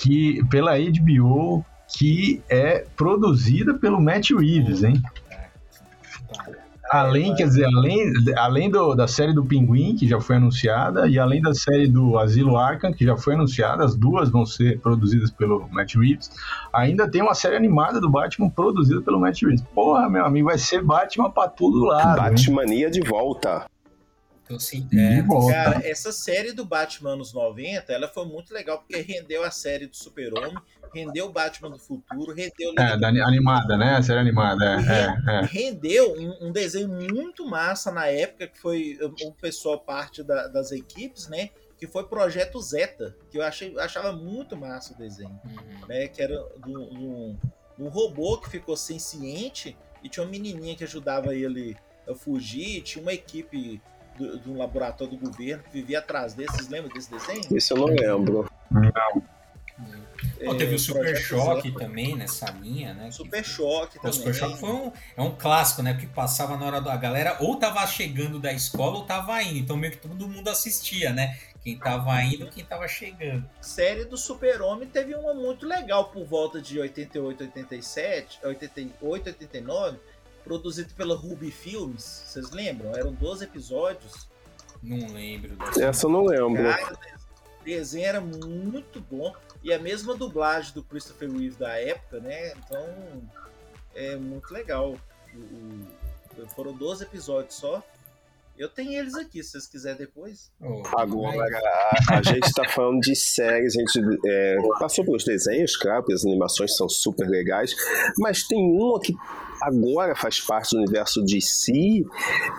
[0.00, 1.64] que pela HBO,
[1.96, 5.00] que é produzida pelo Matt Reeves, hein?
[6.92, 11.18] Além, quer dizer, além, além do, da série do Pinguim, que já foi anunciada, e
[11.18, 15.30] além da série do Asilo Arkham, que já foi anunciada, as duas vão ser produzidas
[15.30, 16.30] pelo Matt Reeves,
[16.70, 19.62] ainda tem uma série animada do Batman produzida pelo Matt Reeves.
[19.74, 22.20] Porra, meu amigo, vai ser Batman pra tudo lado.
[22.20, 23.64] Batmania de volta.
[24.52, 29.00] Então, assim, é, cara, essa série do Batman anos 90, ela foi muito legal porque
[29.00, 30.58] rendeu a série do Super-Homem,
[30.94, 32.72] rendeu o Batman do Futuro, rendeu...
[32.78, 33.96] É, da, animada, né?
[33.96, 35.46] A série animada, é, é, é.
[35.46, 40.70] Rendeu um, um, desenho muito massa na época, que foi o pessoal parte da, das
[40.72, 41.50] equipes, né?
[41.78, 45.86] Que foi Projeto Zeta, que eu achei, achava muito massa o desenho, uhum.
[45.88, 46.08] né?
[46.08, 47.36] Que era de um,
[47.78, 51.76] um robô que ficou senciente e tinha uma menininha que ajudava ele
[52.08, 53.80] a fugir, tinha uma equipe
[54.16, 56.56] do, do laboratório do governo que vivia atrás desse.
[56.56, 57.56] Vocês lembram desse desenho?
[57.56, 58.50] Isso eu não lembro.
[58.70, 59.32] Não.
[60.40, 63.10] É, teve o Super Choque também nessa linha, né?
[63.10, 64.10] Super Choque também.
[64.10, 65.92] O Super Choque foi um, é um clássico, né?
[65.92, 69.58] Porque passava na hora da galera ou tava chegando da escola ou tava indo.
[69.58, 71.38] Então meio que todo mundo assistia, né?
[71.62, 73.48] Quem tava indo, quem tava chegando.
[73.60, 79.98] Série do Super-Homem teve uma muito legal por volta de 88, 87, 88, 89
[80.44, 82.02] produzido pela Ruby Films.
[82.26, 82.94] Vocês lembram?
[82.94, 84.28] Eram 12 episódios.
[84.82, 85.56] Não lembro.
[85.80, 86.62] Essa eu não lembro.
[86.62, 86.98] Cara,
[87.60, 89.32] o desenho era muito bom.
[89.62, 92.52] E a mesma dublagem do Christopher Reeve da época, né?
[92.56, 93.22] Então
[93.94, 94.96] é muito legal.
[95.34, 97.82] O, o, foram 12 episódios só.
[98.58, 100.50] Eu tenho eles aqui, se vocês quiserem depois.
[100.60, 101.58] Oh, Agora,
[102.10, 106.14] a, a gente está falando de séries, a gente é, passou pelos desenhos, claro, porque
[106.14, 107.74] as animações são super legais,
[108.18, 109.14] mas tem uma que
[109.62, 112.04] agora faz parte do universo de si,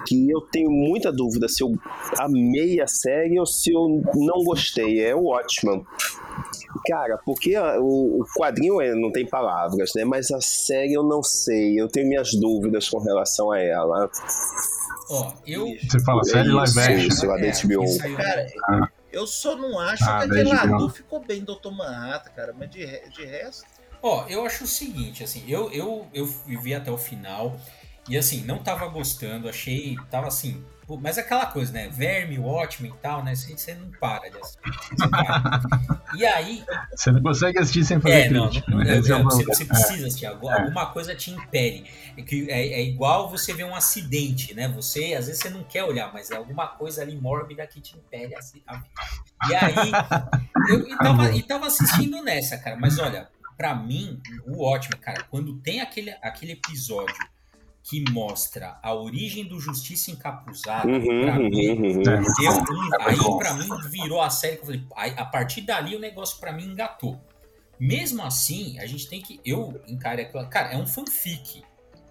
[0.07, 1.73] que eu tenho muita dúvida se eu
[2.19, 5.01] amei a série ou se eu não gostei.
[5.03, 5.85] É o Watchman.
[6.87, 10.03] Cara, porque o, quadrinho é, não tem palavras, né?
[10.03, 11.79] Mas a série eu não sei.
[11.79, 14.09] Eu tenho minhas dúvidas com relação a ela.
[15.09, 15.67] Ó, eu.
[15.81, 17.07] Você fala série live action?
[17.07, 18.15] Isso, lá da HBO.
[18.15, 18.89] Cara, ah.
[19.11, 21.71] eu só não acho ah, que aquele ator ficou bem, Dr.
[21.71, 22.53] Manhattan, cara.
[22.57, 23.65] Mas de, de resto.
[24.01, 26.25] Ó, eu acho o seguinte, assim, eu, eu, eu
[26.61, 27.57] vi até o final
[28.09, 30.61] e assim, não tava gostando, achei, tava assim,
[31.01, 31.89] mas aquela coisa, né?
[31.89, 33.35] Verme, Watchmen e tal, né?
[33.35, 35.09] Você não para de assistir.
[35.09, 36.03] Para.
[36.15, 36.63] E aí.
[36.95, 38.71] Você não consegue assistir sem fazer é, não, crítica.
[38.71, 38.95] Não, né?
[38.95, 40.25] não, você, você, precisa assistir.
[40.25, 40.85] Alguma é.
[40.93, 41.89] coisa te impele.
[42.17, 44.67] É, que é, é, igual você ver um acidente, né?
[44.69, 47.97] Você, às vezes, você não quer olhar, mas é alguma coisa ali mórbida que te
[47.97, 48.83] impele a, a
[49.49, 49.91] E aí.
[50.69, 52.77] Eu e tava, e tava assistindo nessa, cara.
[52.77, 57.15] Mas olha, para mim, o ótimo, cara, quando tem aquele, aquele episódio
[57.83, 62.01] que mostra a origem do Justiça Encapuzada, uhum, pra uhum, mim, uhum.
[62.01, 65.95] deu um, é aí para mim virou a série que eu falei, a partir dali
[65.95, 67.19] o negócio para mim engatou.
[67.77, 71.61] Mesmo assim, a gente tem que, eu encaro aquela, cara, é um fanfic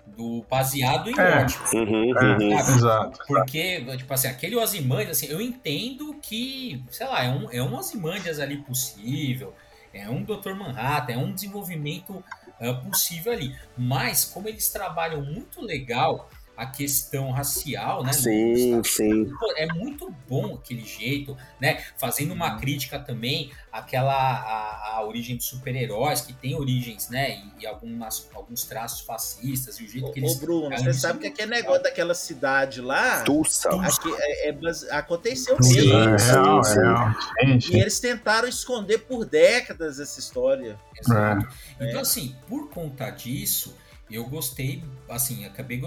[0.06, 1.38] do baseado em é.
[1.38, 1.82] Watchmen.
[1.82, 3.20] Uhum, uhum, exato.
[3.26, 7.74] Porque, tipo assim, aquele Ozymandias, assim, eu entendo que, sei lá, é um, é um
[7.74, 9.54] Ozymandias ali possível,
[9.94, 10.54] é um Dr.
[10.54, 12.22] Manhattan, é um desenvolvimento
[12.70, 13.56] possível ali.
[13.76, 16.30] Mas, como eles trabalham muito legal
[16.62, 18.12] a questão racial, né?
[18.12, 19.24] Sim, sim.
[19.38, 21.82] Pô, é muito bom aquele jeito, né?
[21.96, 27.40] Fazendo uma crítica também àquela a, a origem dos super-heróis que tem origens, né?
[27.58, 30.36] E, e, algumas, alguns traços fascistas e o jeito que eles.
[30.36, 33.22] Ô, Bruno, você sabe que aquele negócio daquela cidade lá.
[33.22, 33.70] Tulsa.
[34.18, 34.56] É, é,
[34.92, 35.92] aconteceu mesmo.
[35.92, 37.70] É, real, é real.
[37.72, 40.78] E eles tentaram esconder por décadas essa história.
[40.96, 41.48] Exato.
[41.80, 41.88] É.
[41.88, 43.76] Então, assim, por conta disso
[44.10, 45.80] eu gostei, assim, acabei,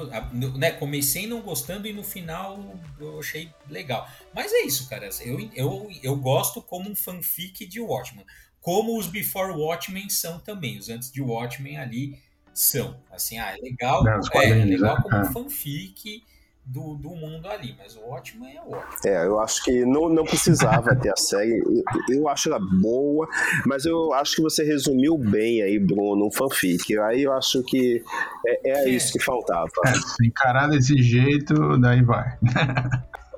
[0.56, 4.10] né, comecei não gostando e no final eu achei legal.
[4.34, 8.25] Mas é isso, cara, eu, eu, eu gosto como um fanfic de Watchmen,
[8.62, 12.19] como os Before Watchmen são também, os antes de Watchmen ali
[12.54, 15.01] são, assim, ah, é legal, é, é, legal né?
[15.04, 15.32] como um é.
[15.32, 16.23] fanfic,
[16.65, 18.99] do, do mundo ali, mas o ótimo é ótimo.
[19.06, 21.60] É, eu acho que não, não precisava ter a série.
[21.60, 23.28] Eu, eu, acho ela boa,
[23.65, 26.97] mas eu acho que você resumiu bem aí, Bruno, um fanfic.
[26.99, 28.04] Aí eu acho que
[28.47, 28.89] é, é, é.
[28.89, 29.69] isso que faltava.
[29.86, 32.36] É, se encarar desse jeito, daí vai.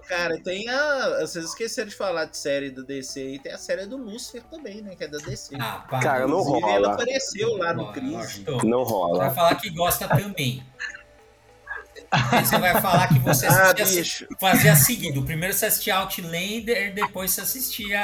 [0.07, 1.19] Cara, tem a.
[1.19, 4.81] Vocês esqueceram de falar de série da DC aí, tem a série do Lucifer também,
[4.81, 4.95] né?
[4.95, 5.57] Que é da DC.
[5.59, 6.71] Ah, pá, Cara, não rola.
[6.71, 8.41] Ela apareceu lá no Cris.
[8.63, 9.25] Não rola.
[9.25, 10.63] Vai falar que gosta também.
[12.11, 14.73] Aí você vai falar que você ah, assistia, ah, fazia.
[15.25, 17.99] Primeiro você assistia Outlander, depois você assistia.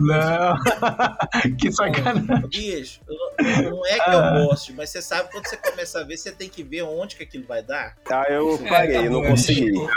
[0.00, 0.56] Não,
[1.58, 2.48] que sacanagem.
[2.48, 4.44] Bicho, não é que eu ah.
[4.44, 7.22] goste, mas você sabe quando você começa a ver, você tem que ver onde que
[7.22, 7.96] aquilo vai dar.
[8.10, 9.74] Ah, eu parei, é, tá não consegui.
[9.74, 9.88] Eu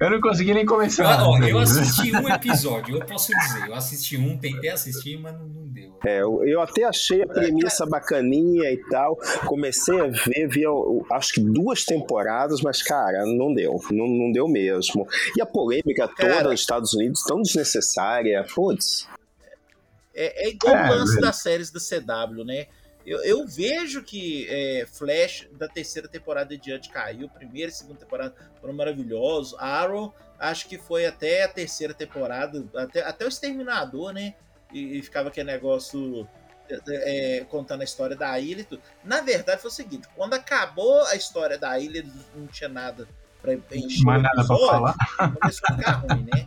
[0.00, 1.20] não consegui nem começar.
[1.20, 3.68] Eu, ó, eu assisti um episódio, eu posso dizer.
[3.68, 5.98] Eu assisti um, tentei assistir, mas não, não deu.
[6.04, 9.16] É, eu até achei a premissa bacaninha e tal.
[9.46, 10.62] Comecei a ver, vi
[11.12, 13.80] acho que duas temporadas, mas, cara, não deu.
[13.90, 15.06] Não, não deu mesmo.
[15.36, 18.44] E a polêmica toda cara, nos Estados Unidos, tão desnecessária.
[18.54, 19.08] Putz.
[20.14, 22.66] É, é igual é, o lance das séries da CW, né?
[23.08, 27.28] Eu, eu vejo que é, Flash da terceira temporada em diante caiu.
[27.28, 29.58] Primeira e segunda temporada foram maravilhosos.
[29.58, 34.34] Arrow, acho que foi até a terceira temporada, até, até o Exterminador, né?
[34.72, 36.28] E, e ficava aquele negócio
[36.90, 38.82] é, contando a história da ilha e tudo.
[39.02, 43.08] Na verdade, foi o seguinte: quando acabou a história da ilha, não tinha nada
[43.40, 44.04] pra encher.
[44.04, 44.96] Mais nada pra falar.
[45.40, 46.46] Começou a ficar ruim, né?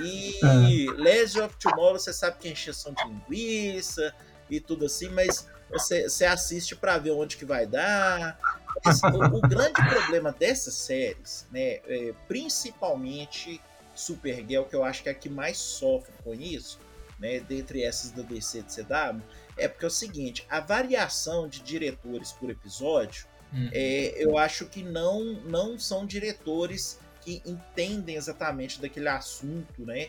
[0.00, 0.92] E é.
[0.92, 4.14] Legend of Tomorrow, você sabe que é encheção de linguiça
[4.48, 8.38] e tudo assim, mas você, você assiste para ver onde que vai dar.
[8.86, 13.60] o, o, grande problema dessas séries, né, é, principalmente
[13.94, 16.78] Supergirl, que eu acho que é a que mais sofre com isso,
[17.18, 19.20] né, dentre essas da DC de CW,
[19.56, 23.68] é porque é o seguinte, a variação de diretores por episódio, uhum.
[23.72, 30.08] é, eu acho que não, não são diretores que entendem exatamente daquele assunto, né?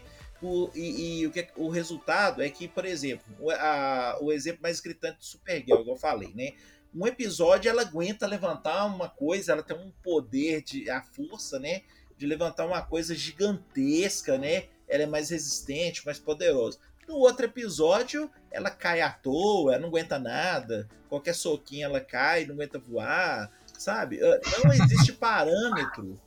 [0.76, 4.62] E, e o, que, é, o resultado é que, por exemplo, o, a, o exemplo
[4.62, 6.54] mais gritante do Supergirl, igual eu falei, né?
[6.94, 11.84] Um episódio ela aguenta levantar uma coisa, ela tem um poder de a força, né,
[12.18, 14.66] de levantar uma coisa gigantesca, né?
[14.88, 16.80] Ela é mais resistente, mais poderosa.
[17.08, 20.88] No outro episódio, ela cai à toa, ela não aguenta nada.
[21.08, 24.20] Qualquer soquinho ela cai, não aguenta voar, sabe?
[24.20, 26.20] Não existe parâmetro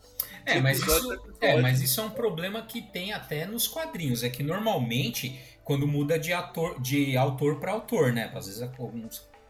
[0.46, 4.22] é mas, isso, é, mas isso é um problema que tem até nos quadrinhos.
[4.22, 8.30] É que normalmente, quando muda de, ator, de autor para autor, né?
[8.34, 8.62] Às vezes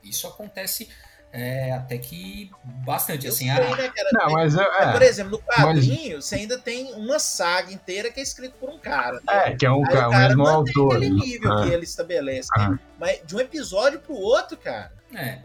[0.03, 0.89] isso acontece
[1.33, 2.51] é, até que
[2.85, 3.27] bastante.
[3.27, 6.25] assim, sei, né, Não, mas, é, é, Por exemplo, no quadrinho, mas...
[6.27, 9.15] você ainda tem uma saga inteira que é escrita por um cara.
[9.15, 9.21] Né?
[9.29, 10.97] É, que é um, cara, o mesmo autor.
[10.97, 11.65] aquele nível ah.
[11.65, 12.49] que ele estabelece.
[12.59, 12.69] Né?
[12.71, 12.79] Ah.
[13.01, 14.93] Mas de um episódio pro outro, cara.
[15.15, 15.39] É.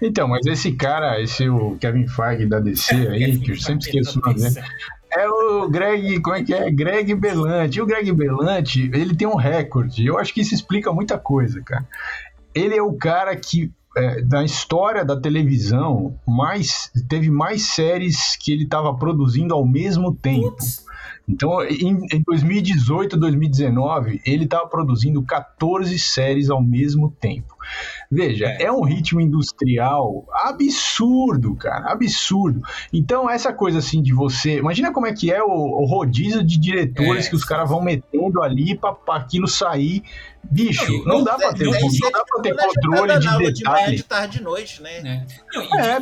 [0.00, 4.18] Então, mas esse cara, esse o Kevin Feige da DC aí, que eu sempre esqueço
[4.18, 4.66] o nome dele.
[5.12, 6.70] É o Greg, como é que é?
[6.70, 7.78] Greg Belante.
[7.78, 10.04] E o Greg Belante, ele tem um recorde.
[10.06, 11.86] Eu acho que isso explica muita coisa, cara.
[12.54, 18.52] Ele é o cara que é, da história da televisão, mais teve mais séries que
[18.52, 20.56] ele estava produzindo ao mesmo tempo.
[21.28, 27.56] Então, em, em 2018, 2019, ele estava produzindo 14 séries ao mesmo tempo.
[28.10, 28.64] Veja, é.
[28.64, 28.72] é.
[28.72, 32.62] um ritmo industrial absurdo, cara, absurdo.
[32.92, 34.58] Então, essa coisa assim de você.
[34.58, 37.30] Imagina como é que é o, o rodízio de diretores é.
[37.30, 40.04] que os caras vão metendo ali para aquilo sair
[40.50, 43.96] Bicho, não, não, dá pra ter, não, não dá pra ter controle de detalhe.
[43.96, 45.26] De tarde de noite, né?
[45.74, 46.00] É, é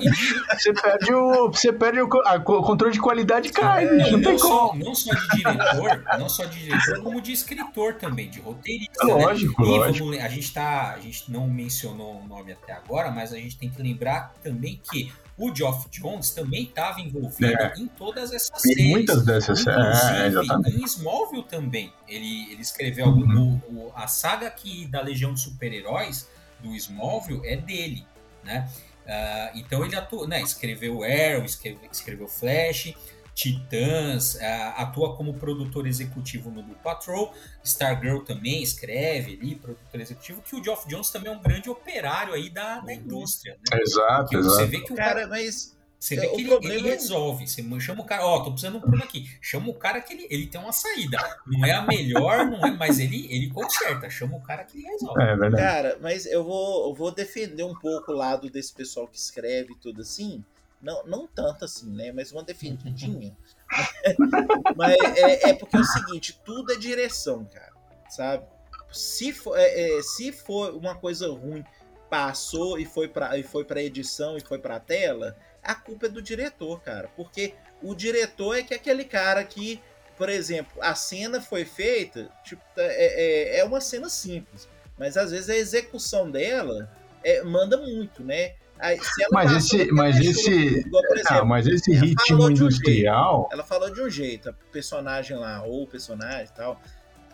[0.56, 4.38] você perde o, você perde o, a, o controle de qualidade cai, é, não, tem
[4.38, 4.84] só, como.
[4.84, 9.06] Não só de diretor, não só de diretor, como de escritor também, de roteirista.
[9.06, 9.68] Lógico, né?
[9.68, 10.06] lógico.
[10.06, 13.56] Vamos, a gente tá, a gente não mencionou o nome até agora, mas a gente
[13.56, 17.72] tem que lembrar também que o Geoff Jones também estava envolvido é.
[17.76, 18.78] em todas essas séries.
[18.78, 20.02] Em muitas dessas séries.
[20.04, 20.76] É, exatamente.
[20.76, 21.92] Em Smallville também.
[22.06, 23.60] Ele, ele escreveu uhum.
[23.68, 26.28] o, o, a saga que, da Legião de Super-Heróis
[26.60, 28.06] do Smallville é dele,
[28.44, 28.68] né?
[29.04, 32.94] Uh, então ele atuou, né, escreveu Arrow, escreveu, escreveu Flash,
[33.34, 34.38] Titãs, uh,
[34.76, 40.62] atua como produtor executivo no Blue Patrol, Stargirl também escreve ali, produtor executivo, que o
[40.62, 43.58] Geoff Jones também é um grande operário aí da, da indústria.
[43.70, 43.80] Né?
[43.80, 44.56] Exato, Porque exato.
[44.56, 47.48] Você vê que o cara, cara mas você vê que ele, ele, é resolve.
[47.48, 49.26] Você chama o cara, ó, oh, tô precisando de um problema aqui.
[49.40, 51.16] Chama o cara que ele, ele tem uma saída.
[51.46, 54.10] Não é a melhor, não é, mas ele, ele conserta.
[54.10, 55.22] Chama o cara que ele resolve.
[55.22, 55.56] É verdade.
[55.56, 59.74] Cara, mas eu vou, eu vou defender um pouco o lado desse pessoal que escreve
[59.80, 60.44] tudo assim.
[60.84, 62.12] Não, não tanto assim, né?
[62.12, 63.34] Mas uma defendidinha.
[64.76, 67.72] Mas é, é, porque é o seguinte, tudo é direção, cara.
[68.10, 68.44] Sabe?
[68.92, 71.64] Se for, é, é, se for uma coisa ruim,
[72.10, 76.08] passou e foi para e foi para edição e foi para tela, a culpa é
[76.10, 77.08] do diretor, cara.
[77.16, 79.82] Porque o diretor é que é aquele cara que,
[80.18, 85.30] por exemplo, a cena foi feita, tipo, é, é, é uma cena simples, mas às
[85.30, 86.92] vezes a execução dela
[87.24, 88.54] é, manda muito, né?
[88.78, 88.98] Aí,
[89.30, 93.48] mas, esse, mas, esse, igual, exemplo, não, mas esse ritmo industrial.
[93.48, 96.80] Um ela falou de um jeito, a personagem lá, ou o personagem e tal.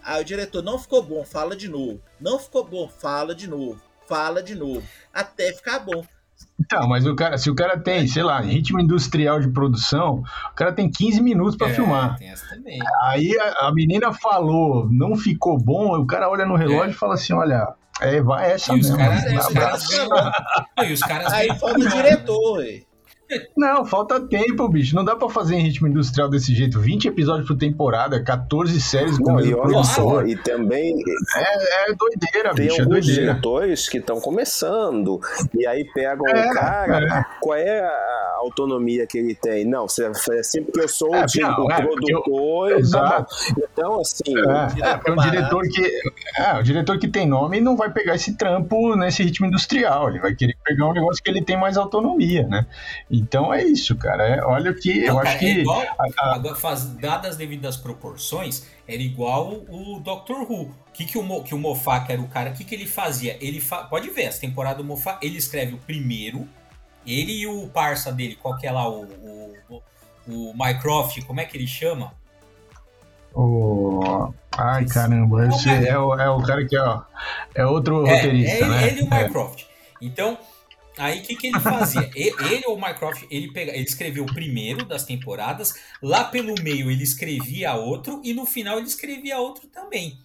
[0.02, 2.00] Aí o diretor, não ficou bom, fala de novo.
[2.20, 3.80] Não ficou bom, fala de novo.
[4.08, 4.82] Fala de novo.
[5.12, 6.04] Até ficar bom.
[6.58, 10.22] Então, mas o cara, se o cara tem, sei lá, ritmo industrial de produção,
[10.52, 12.18] o cara tem 15 minutos para é, filmar.
[13.02, 16.90] Aí a, a, menina falou, não ficou bom, o cara olha no relógio é.
[16.90, 18.94] e fala assim: olha, é, vai essa e mesmo.
[18.94, 19.88] Os caras, é, os caras,
[20.82, 22.82] e os caras Aí fala do diretor, né?
[23.56, 24.94] Não, falta tempo, bicho.
[24.94, 26.80] Não dá pra fazer em ritmo industrial desse jeito.
[26.80, 30.94] 20 episódios por temporada, 14 séries com o olha só, e também.
[31.36, 32.76] É, é doideira, tem bicho.
[32.76, 35.20] Tem é alguns diretores que estão começando.
[35.54, 36.98] E aí pegam é, o cara.
[36.98, 37.24] É.
[37.40, 39.64] Qual é a autonomia que ele tem?
[39.64, 42.70] Não, você é sempre que eu sou é, tipo, não, o produtor.
[42.70, 43.34] Eu, exato.
[43.56, 44.34] Então, assim.
[44.36, 46.00] É, o diretor que.
[46.36, 50.08] É, o diretor que tem nome não vai pegar esse trampo nesse ritmo industrial.
[50.08, 52.66] Ele vai querer pegar um negócio que ele tem mais autonomia, né?
[53.20, 54.26] Então é isso, cara.
[54.26, 55.46] É, olha que eu acho que.
[55.46, 56.54] É igual, a, a...
[56.54, 60.62] Faz, dadas as devidas proporções, era igual o Doctor Who.
[60.62, 62.86] O que, que, o, que o Moffat, que era o cara, o que, que ele
[62.86, 63.36] fazia?
[63.40, 63.84] Ele fa...
[63.84, 66.48] Pode ver, essa temporada do Moffat, ele escreve o primeiro,
[67.06, 69.04] ele e o parça dele, qual que é lá, o,
[69.68, 69.82] o,
[70.26, 72.12] o Mycroft, como é que ele chama?
[73.34, 74.32] O...
[74.56, 77.02] Ai, caramba, esse é o, é o cara que ó,
[77.54, 78.86] é outro é, roteirista, é ele, né?
[78.88, 79.22] Ele e o é.
[79.22, 79.64] Mycroft.
[80.02, 80.38] Então,
[81.00, 82.10] Aí o que, que ele fazia?
[82.14, 86.90] ele ou o Mycroft, ele, pega, ele escreveu o primeiro das temporadas, lá pelo meio
[86.90, 90.18] ele escrevia outro e no final ele escrevia outro também.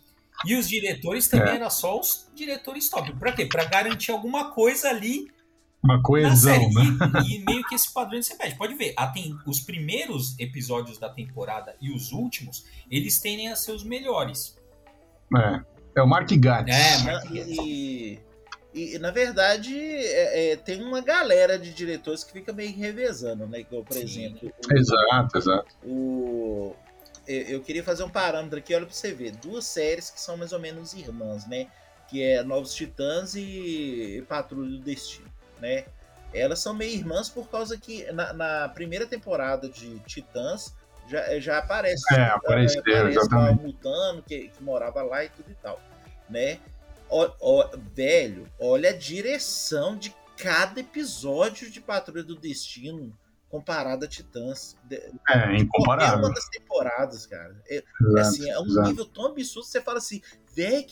[0.46, 1.56] E os diretores também é.
[1.56, 3.14] eram só os diretores top.
[3.14, 3.46] Pra quê?
[3.46, 5.34] Pra garantir alguma coisa ali
[5.86, 6.98] uma coesão, né?
[7.28, 8.56] E, e, meio que esse padrão se repete.
[8.56, 13.72] Pode ver, tem, os primeiros episódios da temporada e os últimos, eles tendem a ser
[13.72, 14.58] os melhores.
[15.38, 15.62] É,
[15.98, 16.76] é o Mark Gatiss.
[16.76, 18.20] É, Mark E,
[18.76, 23.62] e, na verdade, é, é, tem uma galera de diretores que fica meio revezando, né?
[23.62, 24.04] Igual, por Sim.
[24.04, 24.52] exemplo.
[24.52, 25.76] O, exato, exato.
[25.82, 26.76] O,
[27.26, 29.32] eu queria fazer um parâmetro aqui, olha pra você ver.
[29.38, 31.68] Duas séries que são mais ou menos irmãs, né?
[32.10, 35.86] Que é Novos Titãs e Patrulha do Destino, né?
[36.34, 40.76] Elas são meio irmãs por causa que na, na primeira temporada de Titãs
[41.08, 42.14] já, já aparece.
[42.14, 43.60] É, apareceu, é, aparece exatamente.
[43.60, 45.80] o Mutano que, que morava lá e tudo e tal,
[46.30, 46.60] né?
[47.18, 54.08] Ó, ó, velho, olha a direção de cada episódio de Patrulha do Destino comparado a
[54.08, 54.76] Titãs.
[54.92, 56.26] É, incomparável.
[56.26, 57.56] uma das temporadas, cara.
[57.70, 57.82] É,
[58.20, 58.90] assim, é um exato.
[58.90, 60.22] nível tão absurdo você fala assim,
[60.54, 60.86] velho,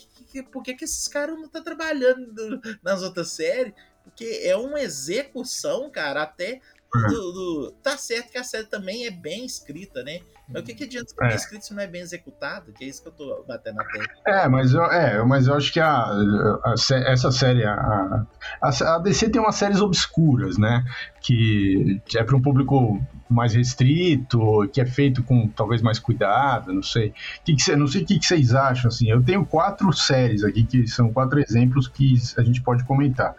[0.50, 3.74] por que, que esses caras não estão tá trabalhando nas outras séries?
[4.02, 6.62] Porque é uma execução, cara, até
[7.02, 10.20] do, do, Tá certo que a série também é bem escrita, né?
[10.48, 11.28] Mas o que, que adianta ser é.
[11.28, 12.72] bem escrito se não é bem executado?
[12.72, 14.06] Que é isso que eu tô batendo na tecla.
[14.26, 16.74] É, mas eu, é, mas eu acho que a, a
[17.06, 18.26] essa série, a,
[18.60, 20.84] a, a, DC tem umas séries obscuras, né?
[21.20, 26.82] Que é para um público mais restrito, que é feito com talvez mais cuidado, não
[26.82, 27.14] sei.
[27.44, 29.10] Que que cê, não sei o que, que vocês acham, assim.
[29.10, 33.34] Eu tenho quatro séries aqui que são quatro exemplos que a gente pode comentar.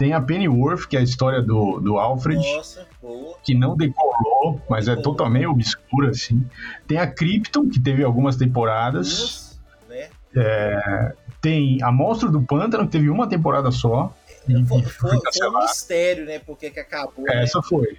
[0.00, 2.40] Tem a Pennyworth, que é a história do, do Alfred.
[2.40, 2.88] Nossa,
[3.44, 6.42] que não decolou, mas é totalmente obscura, assim.
[6.88, 9.60] Tem a Krypton, que teve algumas temporadas.
[9.90, 10.08] né?
[10.34, 14.16] É, tem a Monstro do Pântano, que teve uma temporada só.
[14.48, 16.38] É, foi, foi, foi, um mistério, né?
[16.38, 17.28] Porque que acabou.
[17.28, 17.64] Essa né?
[17.68, 17.98] foi.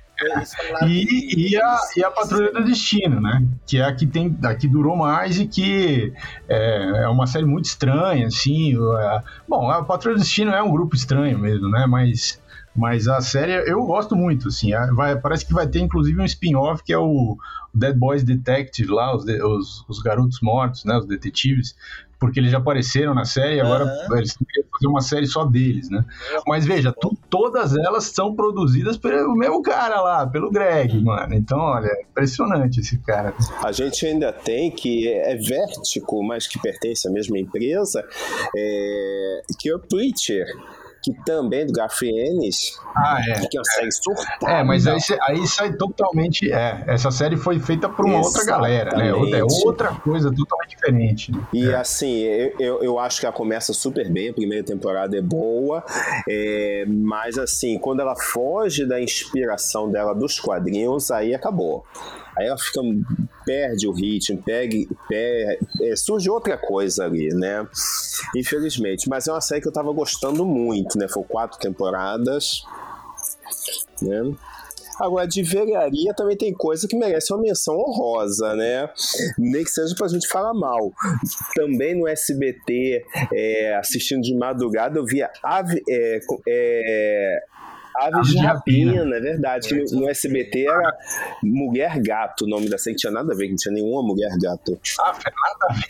[0.86, 3.46] E, e, a, e a Patrulha do Destino, né?
[3.66, 6.14] Que é a que, tem, a que durou mais e que
[6.48, 8.76] é, é uma série muito estranha, assim.
[8.76, 11.86] É, bom, a Patrulha do Destino é um grupo estranho mesmo, né?
[11.88, 12.42] Mas,
[12.76, 14.74] mas a série eu gosto muito, assim.
[14.74, 17.38] É, vai, parece que vai ter inclusive um spin-off que é o
[17.74, 20.98] Dead Boys Detective lá, os, os, os garotos mortos, né?
[20.98, 21.76] Os detetives
[22.22, 24.18] porque eles já apareceram na série, agora uhum.
[24.20, 26.06] eles queriam fazer uma série só deles, né?
[26.46, 31.06] Mas veja, tu, todas elas são produzidas pelo mesmo cara lá, pelo Greg, uhum.
[31.06, 31.34] mano.
[31.34, 33.34] Então, olha, é impressionante esse cara.
[33.64, 38.08] A gente ainda tem que é Vértico, mas que pertence à mesma empresa,
[38.56, 40.46] é, que é o Preacher
[41.02, 43.48] que também do Garfienes, ah, é.
[43.48, 44.52] que é uma série surtada.
[44.52, 46.52] É, mas aí, aí sai totalmente.
[46.52, 48.38] É, essa série foi feita por uma Exatamente.
[48.40, 49.10] outra galera, né?
[49.40, 51.32] É outra coisa totalmente diferente.
[51.32, 51.42] Né?
[51.54, 51.76] E é.
[51.76, 52.22] assim,
[52.60, 55.84] eu, eu acho que ela começa super bem, a primeira temporada é boa,
[56.30, 61.86] é, mas assim, quando ela foge da inspiração dela dos quadrinhos, aí acabou.
[62.42, 62.82] Aí ela fica,
[63.46, 65.60] perde o ritmo, perde, é,
[65.96, 67.68] surge outra coisa ali, né?
[68.36, 69.08] Infelizmente.
[69.08, 71.08] Mas é uma série que eu tava gostando muito, né?
[71.08, 72.64] Foi quatro temporadas,
[74.02, 74.34] né?
[75.00, 78.90] Agora, de velharia também tem coisa que merece uma menção honrosa, né?
[79.38, 80.94] Nem que seja pra gente falar mal.
[81.56, 87.40] Também no SBT, é, assistindo de madrugada, eu via ave, é, é,
[88.02, 89.68] Aves de Rapina, é verdade.
[89.68, 90.98] Que no, no, SBT era
[91.44, 92.96] Mulher Gato, o nome da série.
[92.96, 94.80] Tinha nada a ver, não tinha nenhuma Mulher Gato.
[95.00, 95.90] Ah, nada a ver.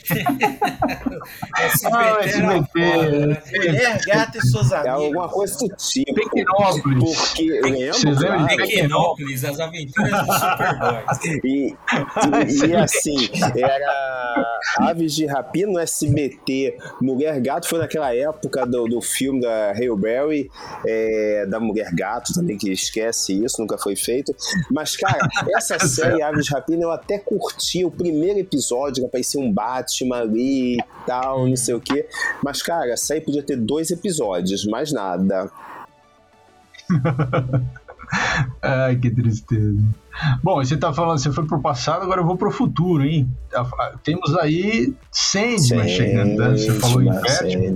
[1.57, 3.67] SBT, ah, SBT.
[3.67, 4.85] Mulher Gato e suas amigas.
[4.85, 6.13] É alguma coisa do tipo.
[6.13, 7.19] Pequenópolis.
[7.19, 8.47] Porque, lembro, claro.
[8.57, 11.01] Pequenópolis, as aventuras do Superboy.
[11.43, 16.77] E, e, e assim, era Aves de Rapina no SBT.
[17.01, 20.49] Mulher Gato foi naquela época do, do filme da Hail Berry,
[20.85, 22.00] é, da Mulher Gato
[22.33, 24.35] também, que esquece isso, nunca foi feito.
[24.71, 25.19] Mas, cara,
[25.55, 30.17] essa série Aves de Rapina eu até curti o primeiro episódio, que aparecia um Batman
[30.17, 32.07] ali e tal, não sei o quê.
[32.43, 35.51] Mas, cara, a série podia ter dois episódios, mais nada.
[38.61, 39.81] Ai, que tristeza.
[40.43, 43.29] Bom, você tá falando, você foi pro passado, agora eu vou pro futuro, hein?
[44.03, 46.51] Temos aí Sandman, Sandman chegando, né?
[46.51, 47.75] Você falou em Batman.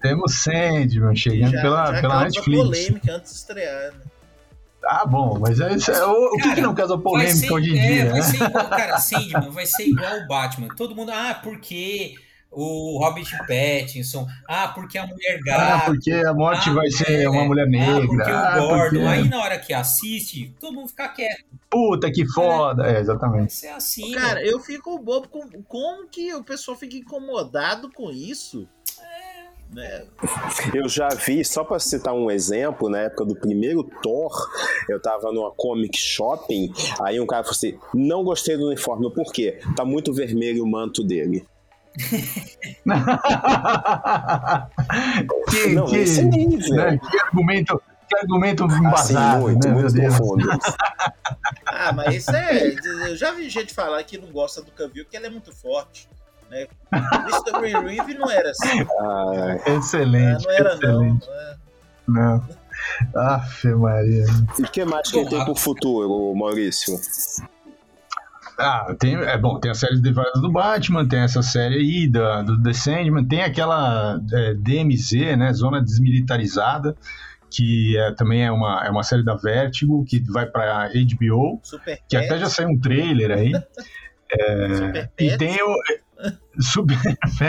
[0.00, 2.62] Temos Sandman chegando já, pela, já pela Netflix.
[2.62, 4.00] polêmica antes de estrear, né?
[4.82, 7.78] Ah, bom, mas é, é, o, cara, que, que não causa polêmica ser, hoje em
[7.78, 8.10] é, dia?
[8.10, 8.22] Vai né?
[8.22, 10.68] ser igual, cara, Sandman vai ser igual o Batman.
[10.74, 12.14] Todo mundo, ah, porque
[12.50, 15.74] o Robert Pattinson, ah, porque a mulher gata.
[15.74, 18.02] Ah, porque a morte ah, vai ser uma mulher negra.
[18.02, 18.90] Ah, porque ah, o Gordon.
[18.90, 19.06] Porque...
[19.06, 21.44] Aí na hora que assiste, todo mundo fica quieto.
[21.68, 22.86] Puta que foda.
[22.88, 23.50] É, é exatamente.
[23.50, 24.12] Isso é assim.
[24.12, 28.68] Cara, eu fico bobo com como que o pessoal fica incomodado com isso.
[29.72, 30.04] Né?
[30.74, 34.32] Eu já vi, só para citar um exemplo, na época do primeiro Thor,
[34.88, 39.32] eu tava numa comic shopping, aí um cara falou assim: não gostei do uniforme, por
[39.32, 39.60] quê?
[39.76, 41.46] Tá muito vermelho o manto dele.
[45.50, 46.74] que, não, que, esse nível.
[46.76, 50.48] Né, que argumento, que argumento embasado, assim, muito, né, muito profundo.
[51.66, 52.74] ah, mas isso é.
[53.08, 56.08] Eu já vi gente falar que não gosta do Cavill, que ele é muito forte.
[56.50, 56.66] Né?
[56.92, 57.80] Mr.
[57.82, 58.86] Reeve não era assim.
[58.98, 60.44] Ah, excelente.
[60.46, 61.28] Ah, não era, excelente.
[62.08, 62.14] não.
[62.14, 62.40] Né?
[62.44, 62.60] Não.
[63.14, 64.24] Aff, Maria.
[64.58, 66.98] E o que mais que ele tem pro futuro, Maurício?
[68.58, 72.42] Ah, tem, é bom, tem a série derivadas do Batman, tem essa série aí da,
[72.42, 76.94] do The Sandman, tem aquela é, DMZ, né, Zona Desmilitarizada,
[77.50, 81.98] que é, também é uma, é uma série da Vertigo, que vai para HBO, Super
[82.06, 83.52] que até já saiu um trailer aí.
[84.32, 85.74] É, e tem o,
[86.58, 86.96] Super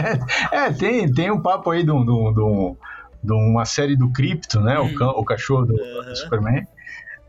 [0.51, 2.77] É, tem, tem um papo aí de, um, de, um,
[3.23, 4.79] de uma série do Crypto, né?
[4.79, 4.95] Hum.
[4.99, 6.05] O, o cachorro do, uhum.
[6.05, 6.65] do, Superman.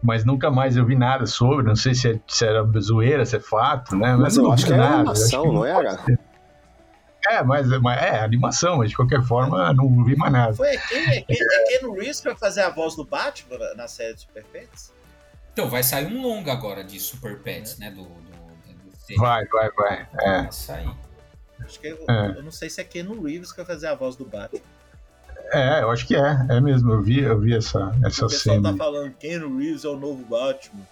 [0.02, 1.64] Mas nunca mais eu vi nada sobre.
[1.64, 4.12] Não sei se, é, se era zoeira, se é fato, né?
[4.12, 5.98] Mas, mas eu acho que era animação, que não era?
[7.28, 10.54] É, mas, mas é animação, mas de qualquer forma não vi mais nada.
[10.54, 13.86] Foi quem, é, quem, é Ken Reeves que vai fazer a voz do Batman na
[13.86, 14.92] série de Super Pets?
[15.52, 17.84] Então, vai sair um longa agora de Super Pets, é.
[17.84, 17.90] né?
[17.90, 20.08] Do, do, do, vai, vai, vai.
[20.20, 20.42] É.
[20.42, 20.90] Vai sair.
[21.64, 22.34] Acho que eu, é.
[22.36, 24.60] eu não sei se é Ken Reeves que vai fazer a voz do Batman.
[25.52, 26.92] É, eu acho que é, é mesmo.
[26.92, 28.56] Eu vi, eu vi essa, essa o cena.
[28.56, 30.86] O pessoal tá falando Ken Reeves é o novo Batman.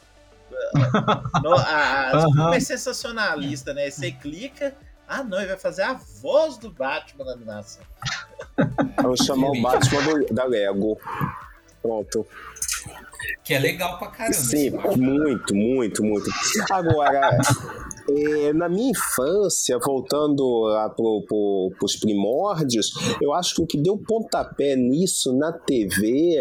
[1.43, 2.53] no, a, a, uhum.
[2.53, 3.91] é sensacionalista, né?
[3.91, 4.75] Você clica,
[5.09, 7.83] ah não, ele vai fazer a voz do Batman na animação.
[9.03, 11.01] Vou chamar o Batman do, da Lego.
[11.81, 12.27] Pronto.
[13.43, 14.35] Que é legal pra caramba.
[14.35, 16.31] Sim, muito, muito, muito.
[16.71, 17.39] Agora,
[18.17, 23.97] é, na minha infância, voltando lá pro, pro, primórdios, eu acho que o que deu
[23.97, 26.41] pontapé nisso na TV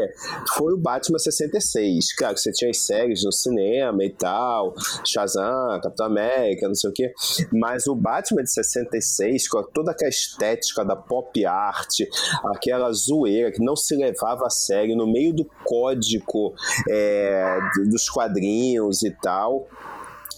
[0.56, 2.14] foi o Batman 66.
[2.16, 4.74] Claro, você tinha as séries no cinema e tal,
[5.06, 7.14] Shazam, Capitão América, não sei o quê,
[7.52, 12.02] mas o Batman de 66, com toda aquela estética da pop art,
[12.46, 16.54] aquela zoeira que não se levava a sério no meio do código
[16.90, 17.60] é,
[17.90, 19.68] dos quadrinhos e tal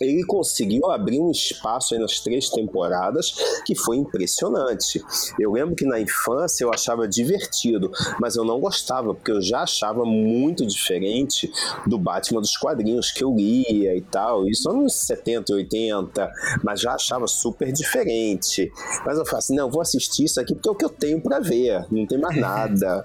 [0.05, 3.33] ele conseguiu abrir um espaço aí nas três temporadas
[3.65, 5.03] que foi impressionante.
[5.39, 9.61] Eu lembro que na infância eu achava divertido, mas eu não gostava, porque eu já
[9.61, 11.51] achava muito diferente
[11.85, 14.47] do Batman dos quadrinhos que eu lia e tal.
[14.47, 16.31] Isso anos 70, 80,
[16.63, 18.71] mas já achava super diferente.
[19.05, 21.21] Mas eu falei assim: não, vou assistir isso aqui porque é o que eu tenho
[21.21, 23.03] para ver, não tem mais nada.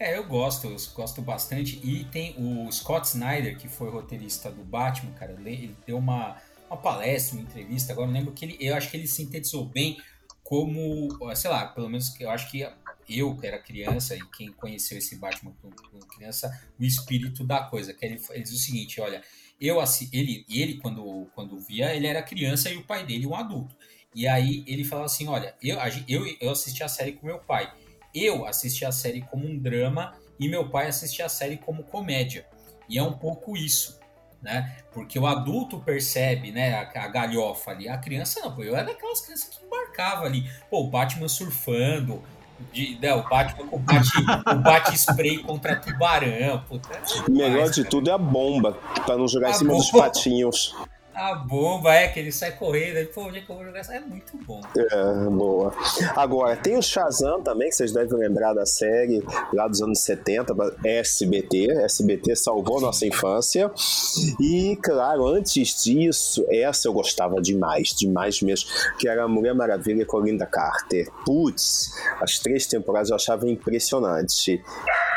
[0.00, 1.78] É, eu gosto, eu gosto bastante.
[1.84, 6.40] E tem o Scott Snyder, que foi roteirista do Batman, cara, ele deu uma,
[6.70, 10.00] uma palestra, uma entrevista, agora eu lembro que ele, eu acho que ele sintetizou bem
[10.42, 12.66] como, sei lá, pelo menos eu acho que
[13.06, 17.92] eu, que era criança, e quem conheceu esse Batman como criança, o espírito da coisa,
[17.92, 19.22] que ele, ele diz o seguinte, olha,
[19.60, 19.76] eu
[20.12, 23.76] ele, ele quando, quando via, ele era criança e o pai dele um adulto.
[24.14, 25.76] E aí ele falava assim, olha, eu,
[26.08, 27.70] eu, eu assisti a série com meu pai,
[28.14, 32.46] eu assisti a série como um drama e meu pai assistia a série como comédia.
[32.88, 33.98] E é um pouco isso.
[34.42, 34.76] né?
[34.92, 37.88] Porque o adulto percebe, né, a, a galhofa ali.
[37.88, 40.50] A criança não, pô, eu era daquelas crianças que embarcava ali.
[40.70, 42.22] Pô, o Batman surfando,
[42.72, 44.08] de, né, o Batman com o bate,
[44.50, 46.64] o bate spray contra tubarão.
[46.66, 47.90] Puta, é melhor de cara.
[47.90, 48.72] tudo é a bomba,
[49.04, 49.82] para não jogar a em cima bomba.
[49.82, 50.74] dos patinhos.
[51.14, 53.80] A bomba é que ele sai correndo, pô, onde é que eu vou jogar?
[53.90, 54.60] É muito bom.
[54.76, 55.72] É, boa.
[56.14, 60.54] Agora, tem o Shazam também, que vocês devem lembrar da série lá dos anos 70,
[60.84, 61.72] SBT.
[61.82, 62.84] SBT salvou Sim.
[62.84, 63.70] nossa infância.
[64.40, 70.06] E, claro, antes disso, essa eu gostava demais, demais mesmo, que era a Mulher Maravilha
[70.06, 71.10] com a Linda Carter.
[71.26, 71.90] Putz,
[72.20, 74.62] as três temporadas eu achava impressionante.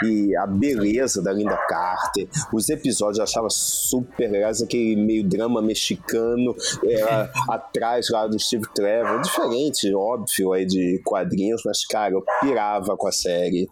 [0.04, 5.62] E a beleza da Linda Carter, os episódios eu achava super legais, aquele meio drama
[5.62, 12.24] mexicano é, atrás lá do Steve Trevor, diferente, óbvio, aí de quadrinhos, mas cara, eu
[12.42, 13.68] pirava com a série.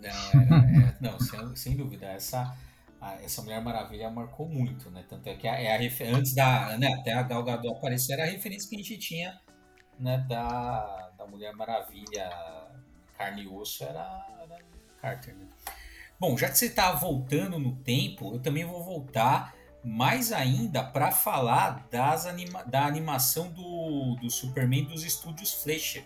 [0.00, 2.54] Não, era, é, não sem, sem, dúvida, essa,
[3.24, 5.04] essa Mulher Maravilha marcou muito, né?
[5.08, 8.26] Tanto é que é a, antes da, né, até a Gal Gadot aparecer, era a
[8.26, 9.40] referência que a gente tinha
[9.98, 12.30] né, da, da Mulher Maravilha
[13.16, 14.58] carne e osso, era, era
[15.00, 15.46] Carter, né?
[16.18, 19.54] Bom, já que você está voltando no tempo, eu também vou voltar
[19.86, 26.02] mais ainda para falar das anima da animação do, do Superman dos estúdios Fleischer.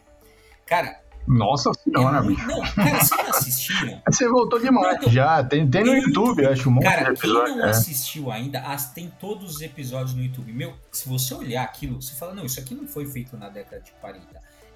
[0.66, 1.00] Cara.
[1.26, 2.46] Nossa senhora, é, bicho.
[2.46, 4.02] Não, cara, vocês não assistiram?
[4.08, 5.44] Você voltou demais não, já.
[5.44, 7.70] Tem, tem no YouTube, acho um monte Cara, quem não é.
[7.70, 10.50] assistiu ainda, as, tem todos os episódios no YouTube.
[10.52, 13.82] Meu, se você olhar aquilo, você fala, não, isso aqui não foi feito na década
[13.82, 14.26] de 40.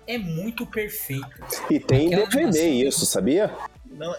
[0.06, 1.30] É muito perfeito.
[1.70, 3.54] E tem DVD animação, isso, sabia?
[3.90, 4.14] Não,